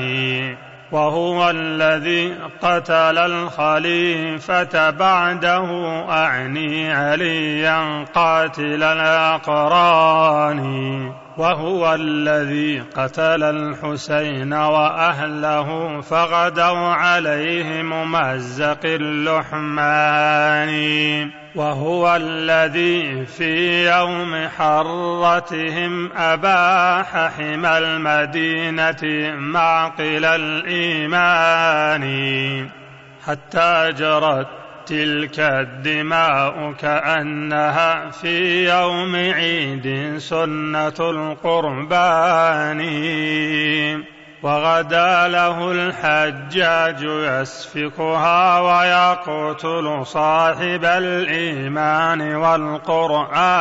[0.92, 5.64] وهو الذي قتل الخليفة بعده.
[6.10, 10.62] أعني عليا قاتل الأقران.
[11.38, 20.72] وهو الذي قتل الحسين وأهله فغدوا عليه ممزق اللحمان.
[21.54, 32.04] وهو الذي في يوم حرتهم أباح حمى المدينة معقل الإيمان
[33.26, 34.48] حتى جرت
[34.86, 42.80] تلك الدماء كأنها في يوم عيد سنة القربان
[44.42, 53.52] وغدا له الحجاج يسفكها ويقتل صاحب الإيمان والقرآن.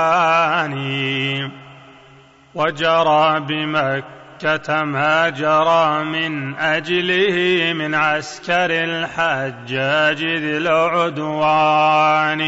[2.56, 12.42] وجرى مكة ما جرى من أجله من عسكر الحجاج ذي العدوان.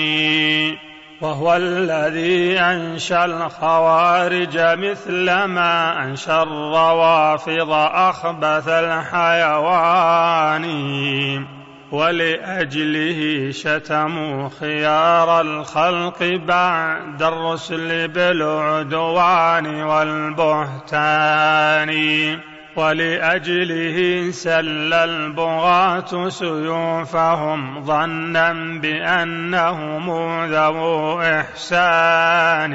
[1.24, 10.66] وهو الذي أنشى الخوارج مثل ما أنشى الروافض أخبث الحيوان.
[11.92, 21.10] ولأجله شتموا خيار الخلق بعد الرسل بالعدوان والبهتان.
[22.76, 30.10] ولأجله سل البغاة سيوفهم ظنا بأنهم
[30.46, 32.74] ذو إحسان.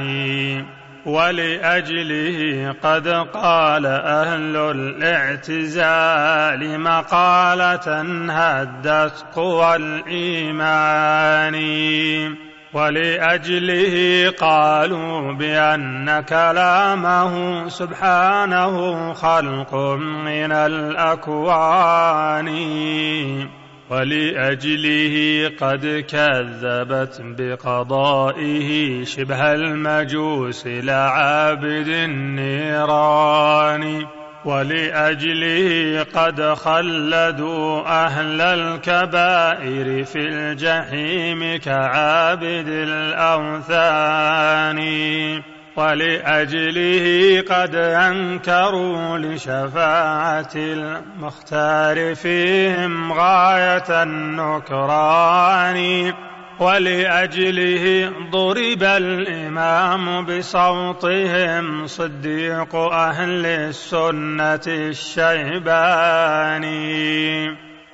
[1.06, 6.00] ولأجله قد قال أهل الاعتزال
[6.80, 8.02] مقالة
[8.32, 11.54] هدت قوى الإيمان.
[12.74, 19.74] ولأجله قالوا بأن كلامه سبحانه خلق
[20.24, 22.48] من الأكوان.
[23.90, 33.38] ولأجله قد كذبت بقضائه شبه المجوس لعابد النيران.
[34.44, 44.78] ولأجله قد خلدوا أهل الكبائر في الجحيم كعابد الأوثان.
[45.76, 55.78] ولأجله قد أنكروا لشفاعة المختار فيهم غاية النكران.
[56.60, 66.08] ولأجله ضرب الإمام بصوتهم صديق أهل السنة الشيباني.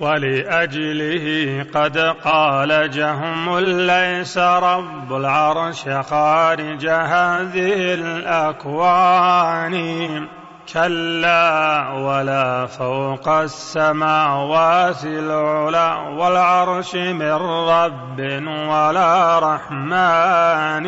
[0.01, 9.75] ولأجله قد قال جهم ليس رب العرش خارج هذه الأكوان.
[10.73, 17.33] كلا ولا فوق السماوات العلى والعرش من
[17.69, 18.21] رب
[18.69, 20.87] ولا رحمن.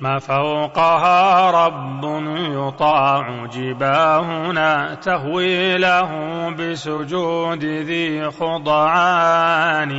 [0.00, 2.04] ما فوقها رب
[2.50, 6.10] يطاع جباهنا تهوي له
[6.50, 9.92] بسجود ذي خضعان.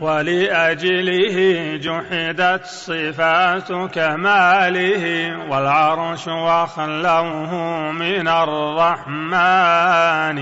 [0.00, 7.54] ولأجله جحدت صفات كماله والعرش وخلوه
[7.92, 10.38] من الرحمن.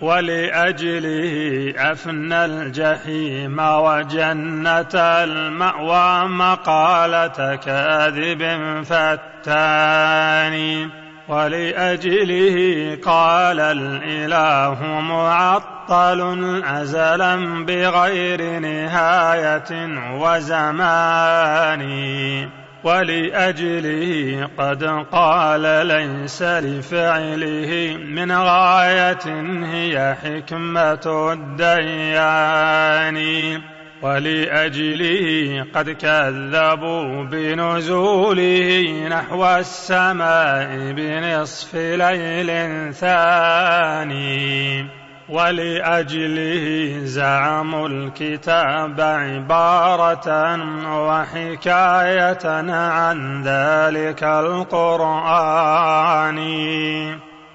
[0.00, 10.90] ولأجله أفنى الجحيم وجنة المأوى مقالة كاذب فتان.
[11.28, 19.88] ولأجله قال الإله معطل أزلا بغير نهاية
[20.20, 21.84] وزمان.
[22.84, 29.26] ولأجله قد قال ليس لفعله من غاية
[29.64, 33.14] هي حكمة الديان.
[34.04, 42.50] ولأجله قد كذبوا بنزوله نحو السماء بنصف ليل
[42.94, 44.86] ثاني.
[45.28, 50.58] ولأجله زعموا الكتاب عبارة
[51.06, 56.38] وحكاية عن ذلك القرآن.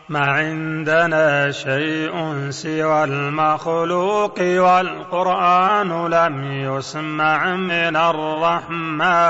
[0.09, 9.29] ما عندنا شيء سوى المخلوق والقرآن لم يسمع من الرحمن.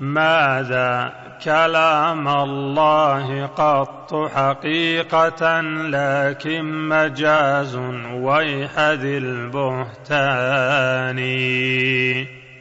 [0.00, 1.12] ماذا
[1.44, 7.76] كلام الله قط حقيقة لكن مجاز
[8.12, 11.18] ويح ذي البهتان؟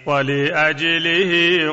[0.05, 1.31] ولأجله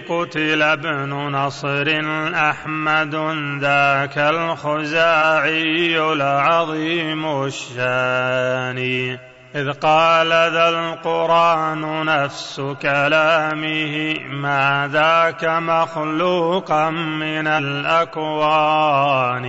[0.09, 2.01] قتل ابن نصر
[2.35, 3.15] أحمد
[3.61, 9.19] ذاك الخزاعي العظيم الشان
[9.55, 19.44] إذ قال ذا القرآن نفس كلامه ما ذاك مخلوقا من الأكوان؟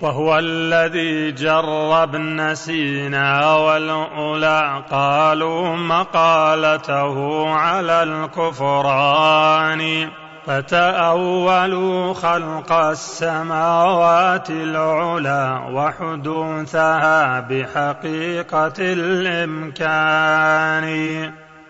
[0.00, 10.08] وهو الذي جرب ابن سينا والأولى قالوا مقالته على الكفران
[10.46, 20.86] فتأولوا خلق السماوات العلى وحدوثها بحقيقة الإمكان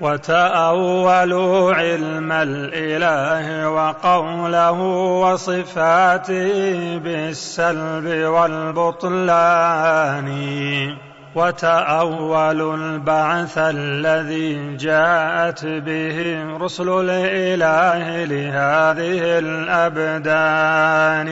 [0.00, 4.80] وتأولوا علم الإله وقوله
[5.20, 10.30] وصفاته بالسلب والبطلان.
[11.34, 21.26] وتأولوا البعث الذي جاءت به رسل الإله لهذه الأبدان.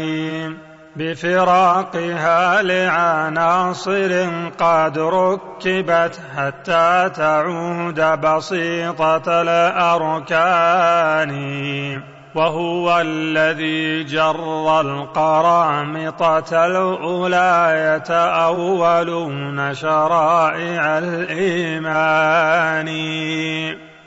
[0.97, 11.35] بفراقها لعناصر قد ركبت حتى تعود بسيطة الأركان.
[12.35, 22.89] وهو الذي جر القرامطة الأولى يتأولون شرائع الإيمان.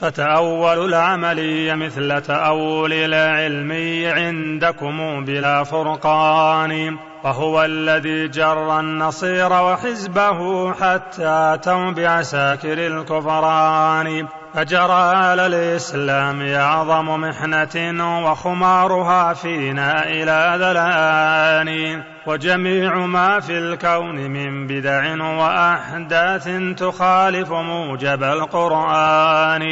[0.01, 6.97] فتأولوا العملي مثل تأول العلمي عندكم بلا فرقان.
[7.23, 14.27] وهو الذي جر النصير وحزبه حتى أتوا بعساكر الكفران.
[14.53, 25.23] فجرى على الإسلام أعظم محنة وخمارها فينا إلى ذلان وجميع ما في الكون من بدع
[25.23, 29.63] وأحداث تخالف موجب القرآن.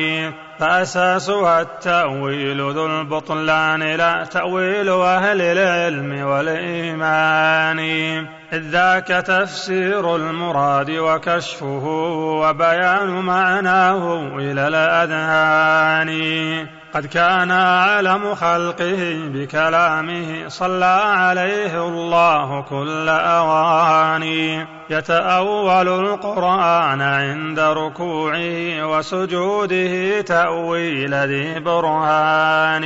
[0.59, 7.79] فأساسها التأويل ذو البطلان لا تأويل أهل العلم والإيمان.
[8.53, 11.85] إذ ذاك تفسير المراد وكشفه
[12.41, 16.09] وبيان معناه إلى الأذهان.
[16.95, 20.85] قد كان أعلم خلقه بكلامه صلى
[21.15, 24.67] عليه الله كل أواني.
[24.89, 32.85] يتأول القرآن عند ركوعه وسجوده تأويل ذي برهان.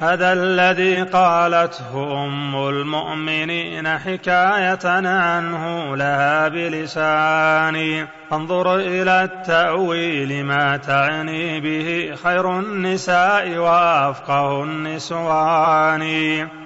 [0.00, 8.06] هذا الذي قالته أم المؤمنين حكاية عنه لها بلسان.
[8.32, 16.02] انظر إلى التأويل ما تعني به خير النساء وأفقه النسوان.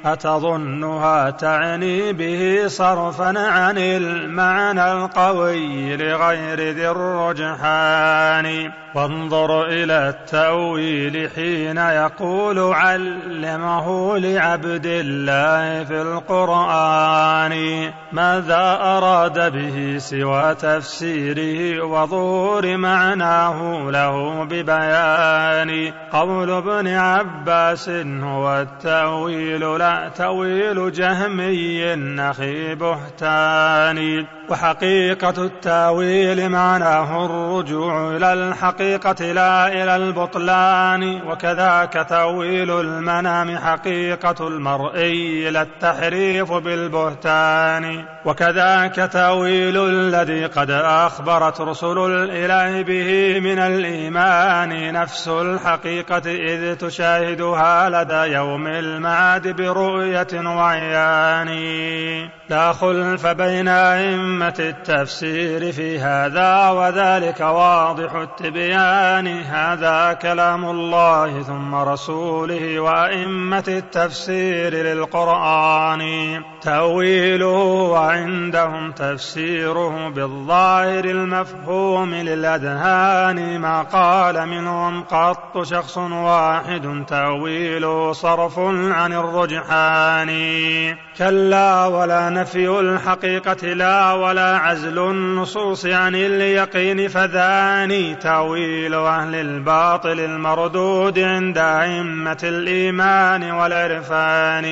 [0.04, 8.70] أتظنها تعني به صرفا عن المعنى القوي لغير ذي الرجحان.
[8.94, 17.54] وانظر إلى التأويل حين يقول علمه لعبد الله في القرآن
[18.12, 27.88] ماذا أراد به سوى تفسيره وظهور معناه له ببيان؟ قول ابن عباس
[28.22, 39.96] هو التأويل لا تأويل جهمي أخي بهتان وحقيقة التأويل معناه الرجوع إلى الحقيقة لا إلى
[39.96, 51.98] البطلان وكذاك تأويل المنام حقيقة المرئي إلى التحريف بالبهتان وكذاك تأويل الذي قد أخبرت رسل
[51.98, 61.48] الإله به من الإيمان نفس الحقيقة إذ تشاهدها لدى يوم المعاد برؤية وعيان.
[62.48, 69.26] لا خلف بين أئمة التفسير في هذا وذلك واضح التبيان.
[69.26, 76.00] هذا كلام الله ثم رسوله وأئمة التفسير للقرآن.
[76.62, 83.60] تأويله وعندهم تفسيره بالظاهر المفهوم للأذهان.
[83.60, 90.30] ما قال منهم قط شخص واحد تأويله صرف عن الرجحان.
[91.18, 101.18] كلا ولا نفي الحقيقة لا ولا عزل النصوص عن اليقين فذاني تأويل أهل الباطل المردود
[101.18, 104.64] عند أئمة الإيمان والعرفان.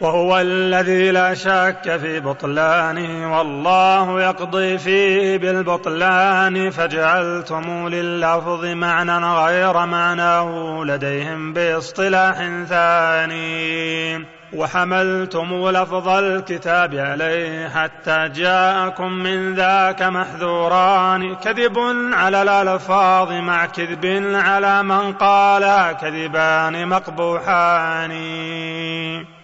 [0.00, 6.70] وهو الذي لا شك في بطلانه والله يقضي فيه بالبطلان.
[6.70, 12.36] فجعلتم لللفظ معنى غير معناه لديهم باصطلاح
[12.68, 14.39] ثاني.
[14.52, 21.34] وحملتم لفظ الكتاب عليه حتى جاءكم من ذاك محذوران.
[21.34, 21.78] كذب
[22.12, 28.12] على الألفاظ مع كذب على من قال كذبان مقبوحان.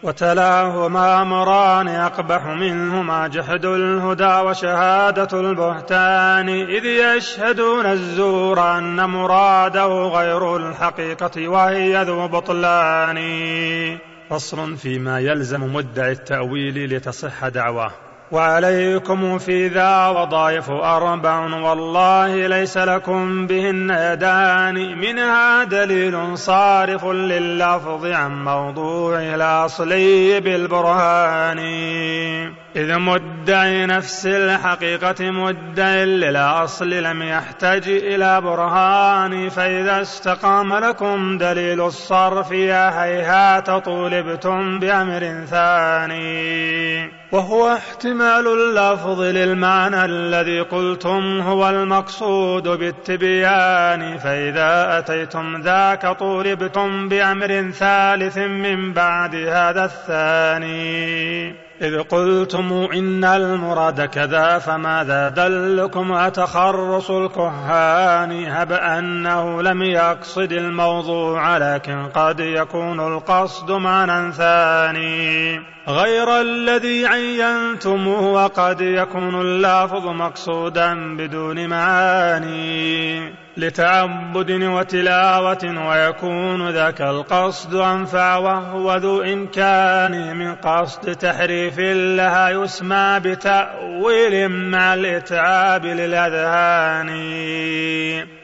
[0.03, 6.49] وتلاهما أمران أقبح منهما جحد الهدى وشهادة البهتان.
[6.49, 13.19] إذ يشهدون الزور أن مراده غير الحقيقة وهي ذو بطلان.
[14.31, 17.91] فصل فيما يلزم مدعي التأويل لتصح دعواه.
[18.33, 28.45] وعليكم في ذا وظائف أربع والله ليس لكم بهن يدان منها دليل صارف لللفظ عن
[28.45, 31.59] موضوع الأصلي بالبرهان.
[32.77, 42.51] إذ مدعي نفس الحقيقة مدعي للأصل لم يحتج إلى برهان فإذا استقام لكم دليل الصرف
[42.51, 47.11] يا هيهات طولبتم بأمر ثاني.
[47.33, 58.39] وهو احتمال اللفظ للمعنى الذي قلتم هو المقصود بالتبيان فإذا أتيتم ذاك طولبتم بأمر ثالث
[58.39, 61.66] من بعد هذا الثاني.
[61.83, 72.07] إذ قلتم إن المراد كذا فماذا دلكم؟ أتخرص الكهان؟ هب أنه لم يقصد الموضوع لكن
[72.15, 75.61] قد يكون القصد معنى ثاني.
[75.89, 88.37] غير الذي عينتموه وقد يكون اللافظ مقصودا بدون معاني لتعبد وتلاوة ويكون ذاك القصد أنفع
[88.37, 97.11] وهو ذو إمكان من قصد تحريف لها يسمى بتأويل مع الإتعاب للأذهان.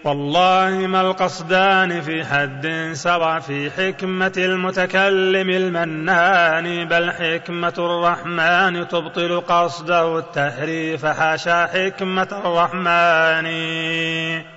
[0.05, 10.19] والله ما القصدان في حد سواء في حكمة المتكلم المنان بل حكمة الرحمن تبطل قصده
[10.19, 13.47] التحريف حاشا حكمة الرحمن.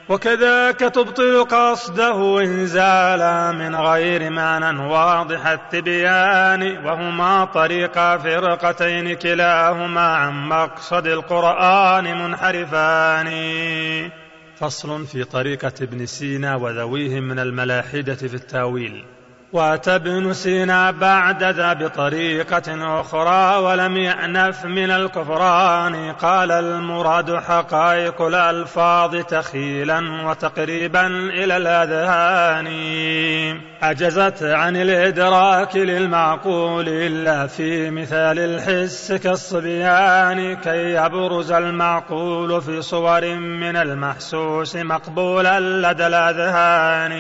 [0.10, 11.08] وكذاك تبطل قصده إنزالا من غير معنى واضح التبيان وهما طريقا فرقتين كلاهما عن مقصد
[11.08, 13.30] القرآن منحرفان.
[14.56, 19.04] فصل في طريقة ابن سينا وذويه من الملاحدة في التأويل.
[19.56, 26.12] واتى ابن سينا بعد ذا بطريقة أخرى ولم يأنف من الكفران.
[26.12, 32.68] قال المراد حقائق الألفاظ تخيلا وتقريبا إلى الأذهان.
[33.82, 43.76] عجزت عن الإدراك للمعقول إلا في مثال الحس كالصبيان كي يبرز المعقول في صور من
[43.76, 47.16] المحسوس مقبولا لدى الأذهان.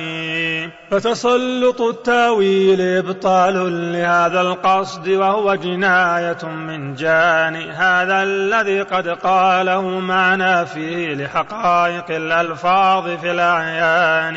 [0.91, 1.82] فتسلط
[2.26, 7.72] التاويل إبطال لهذا القصد وهو جناية من جاني.
[7.72, 14.35] هذا الذي قد قاله معنا فيه لحقائق الألفاظ في الأعيان.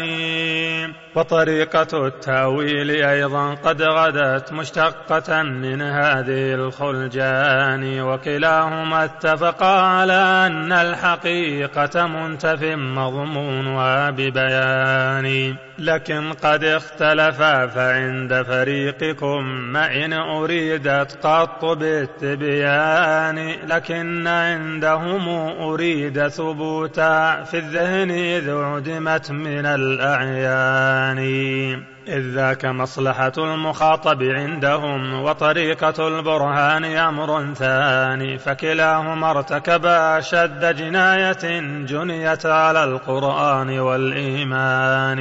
[1.18, 12.62] وطريقة التأويل أيضا قد غدت مشتقة من هذه الخلجان وكلاهما اتفقا على أن الحقيقة منتف
[12.62, 25.28] مضمونها ببيان لكن قد اختلفا فعند فريقكم ما إن أريدت قط بالتبيان لكن عندهم
[25.60, 31.07] أريد ثبوتا في الذهن إذ عدمت من الأعيان.
[31.08, 31.97] الثاني.
[32.08, 42.84] إذ ذاك مصلحة المخاطب عندهم وطريقة البرهان أمر ثاني فكلاهما ارتكبا أشد جناية جنيت على
[42.84, 45.18] القرآن والإيمان.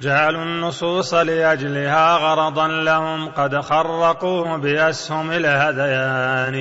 [0.00, 6.56] جعلوا النصوص لأجلها غرضا لهم قد خرقوه بأسهم الهذيان.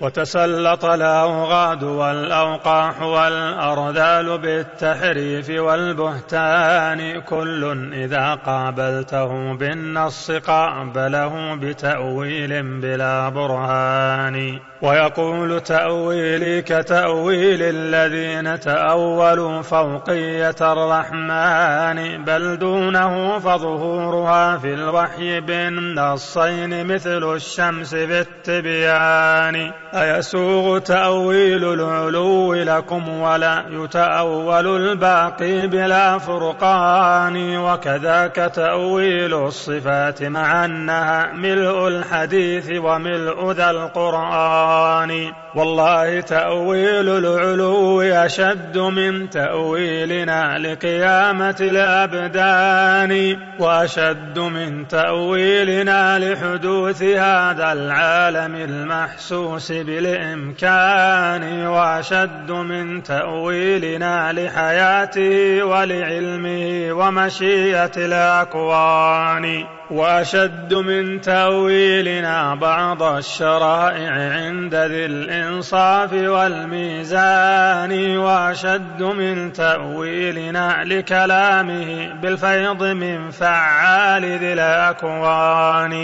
[0.00, 14.60] وتسلط الأوغاد والأوقاح والأرذال بالتحريف والبهتان كل إذا قابلته بالنص قابله بتأويل بلا برهان.
[14.82, 27.94] ويقول تأويلي كتأويل الذين تأولوا فوقية الرحمن بل دونه فظهورها في الوحي بالنصين مثل الشمس
[27.94, 40.64] في التبيان أيسوغ تأويل العلو لكم ولا يتأول الباقي بلا فرقان؟ وكذاك تأويل الصفات مع
[40.64, 45.32] أنها ملء الحديث وملء ذا القرآن.
[45.54, 59.72] والله تأويل العلو أشد من تأويلنا لقيامة الأبدان وأشد من تأويلنا لحدوث هذا العالم المحسوس
[59.72, 69.64] بالإمكان وأشد من تأويلنا لحياته ولعلمه ومشيئة الأكوان.
[69.92, 83.30] وأشد من تأويلنا بعض الشرائع عند ذي الإنصاف والميزان وأشد من تأويلنا لكلامه بالفيض من
[83.30, 85.94] فعال ذي الأكوان.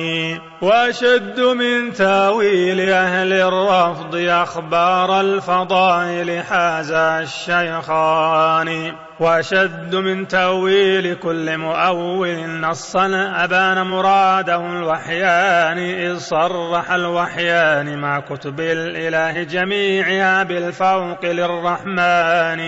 [0.62, 8.92] وأشد من تأويل أهل الرفض أخبار الفضائل حاز الشيخان.
[9.20, 19.42] وأشد من تأويل كل مؤول نصا أبان مراده الوحيان إذ صرح الوحيان مع كتب الإله
[19.42, 22.60] جميعها بالفوق للرحمن.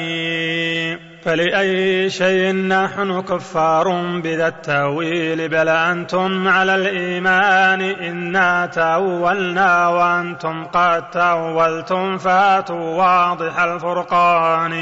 [1.22, 12.16] فلأي شيء نحن كفار بذا التأويل؟ بل أنتم على الإيمان إنا تأولنا وأنتم قد تأولتم
[12.16, 14.72] فاتوا واضح الفرقان.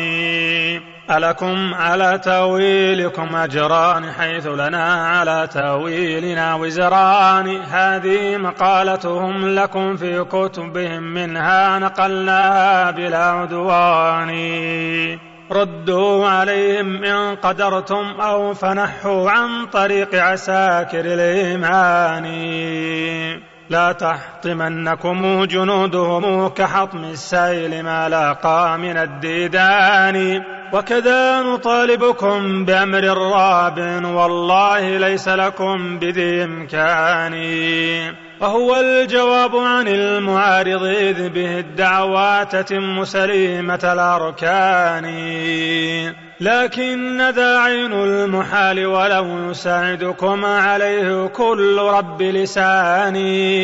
[1.10, 7.60] ألكم على تأويلكم أجران حيث لنا على تأويلنا وزران.
[7.70, 14.30] هذه مقالتهم لكم في كتبهم منها نقلناها بلا عدوان.
[15.52, 22.24] ردوا عليهم إن قدرتم أو فنحوا عن طريق عساكر الإيمان.
[23.70, 30.42] لا تحطمنكم جنودهم كحطم السيل ما لاقى من الديدان.
[30.72, 37.34] وكذا نطالبكم بأمر راب والله ليس لكم بذي إمكان.
[38.40, 45.04] وهو الجواب عن المعارض إذ به الدعوات تتم سليمة الأركان.
[46.40, 53.58] لكن ذا عين المحال ولو يساعدكم عليه كل رب لساني.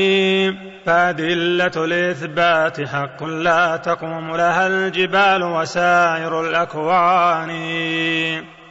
[0.86, 7.50] فأدلة الإثبات حق لا تقوم لها الجبال وسائر الأكوان.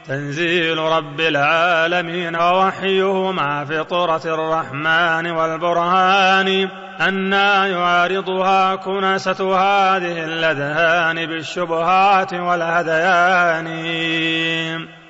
[0.08, 6.70] تنزيل رب العالمين ووحيه مع فطرة الرحمن والبرهان.
[7.02, 13.68] أنا يعارضها كناسة هذه الأذهان بالشبهات والهذيان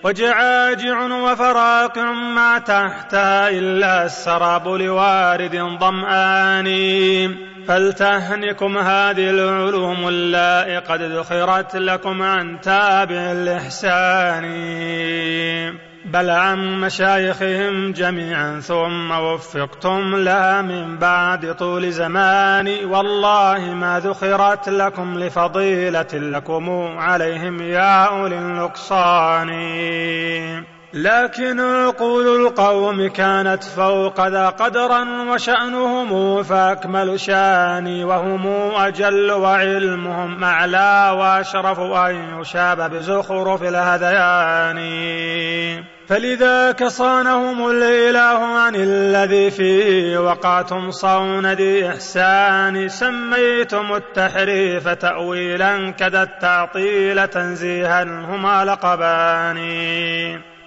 [0.03, 1.97] وجعاجع وفراق
[2.35, 6.67] ما تحتها إلا السراب لوارد ظمآن
[7.67, 14.43] فلتهنكم هذه العلوم اللائي قد ذخرت لكم عن تابع الإحسان.
[16.05, 22.85] بل عن مشايخهم جميعا ثم وفقتم لها من بعد طول زمان.
[22.85, 29.49] والله ما ذخرت لكم لفضيلة لكم عليهم يا أولي النقصان.
[30.93, 41.79] لكن عقول القوم كانت فوق ذا قدرا وشأنهم فأكمل شأني وهم أجل وعلمهم أعلى وأشرف
[41.79, 44.79] أن يشاب بزخرف الهذيان.
[46.13, 52.89] فلذاك صانهم الإله عن الذي فيه وقعتم صون ذي إحسان.
[52.89, 59.59] سميتم التحريف تأويلا كذا التعطيل تنزيها هما لقبان.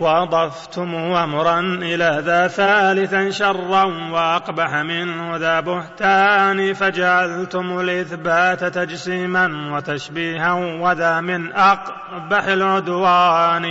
[0.00, 6.74] وأضفتم أمرا إلى ذا ثالثا شرا وأقبح منه ذا بهتان.
[6.74, 13.66] فجعلتم الإثبات تجسيما وتشبيها وذا من أقبح العدوان.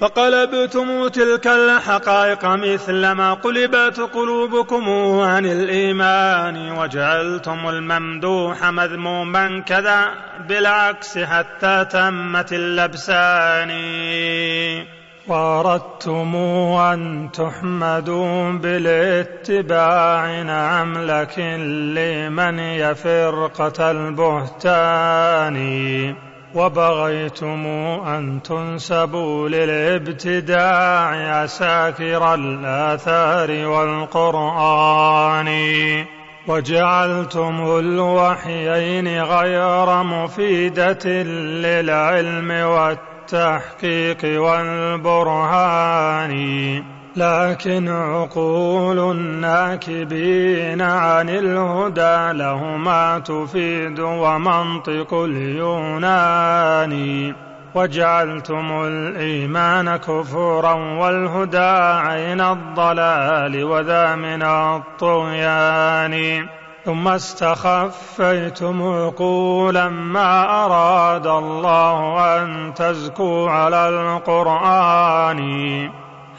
[0.00, 4.90] فقلبتم تلك الحقائق مثل ما قلبت قلوبكم
[5.20, 10.08] عن الإيمان وجعلتم الممدوح مذموما كذا
[10.48, 13.70] بالعكس حتى تمت اللبسان.
[15.28, 16.36] وأردتم
[16.80, 25.56] أن تحمدوا بالاتباع نعم لكن لمن يفرقة البهتان.
[26.54, 27.66] وبغيتم
[28.06, 31.08] أن تنسبوا للابتداع
[31.40, 35.48] عساكر الآثار والقرآن.
[36.46, 41.22] وجعلتم الوحيين غير مفيدة
[41.62, 46.30] للعلم والتحقيق والبرهان.
[47.16, 56.94] لكن عقول الناكبين عن الهدى لهما تفيد ومنطق اليونان.
[57.74, 61.70] وجعلتم الإيمان كفورا والهدى
[62.08, 66.46] عين الضلال وذا من الطغيان.
[66.84, 75.40] ثم استخفيتم عقولا ما أراد الله أن تزكوا على القرآن.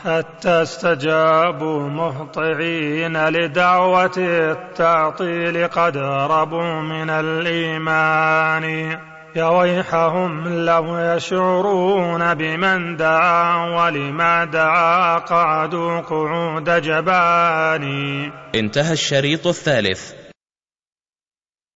[0.06, 8.98] حتى استجابوا مهطعين لدعوة التعطيل قد ربوا من الإيمان.
[9.36, 17.86] يا ويحهم لو يشعرون بمن دعا ولما دعا قعدوا قعود جبان
[18.56, 20.21] انتهى الشريط الثالث.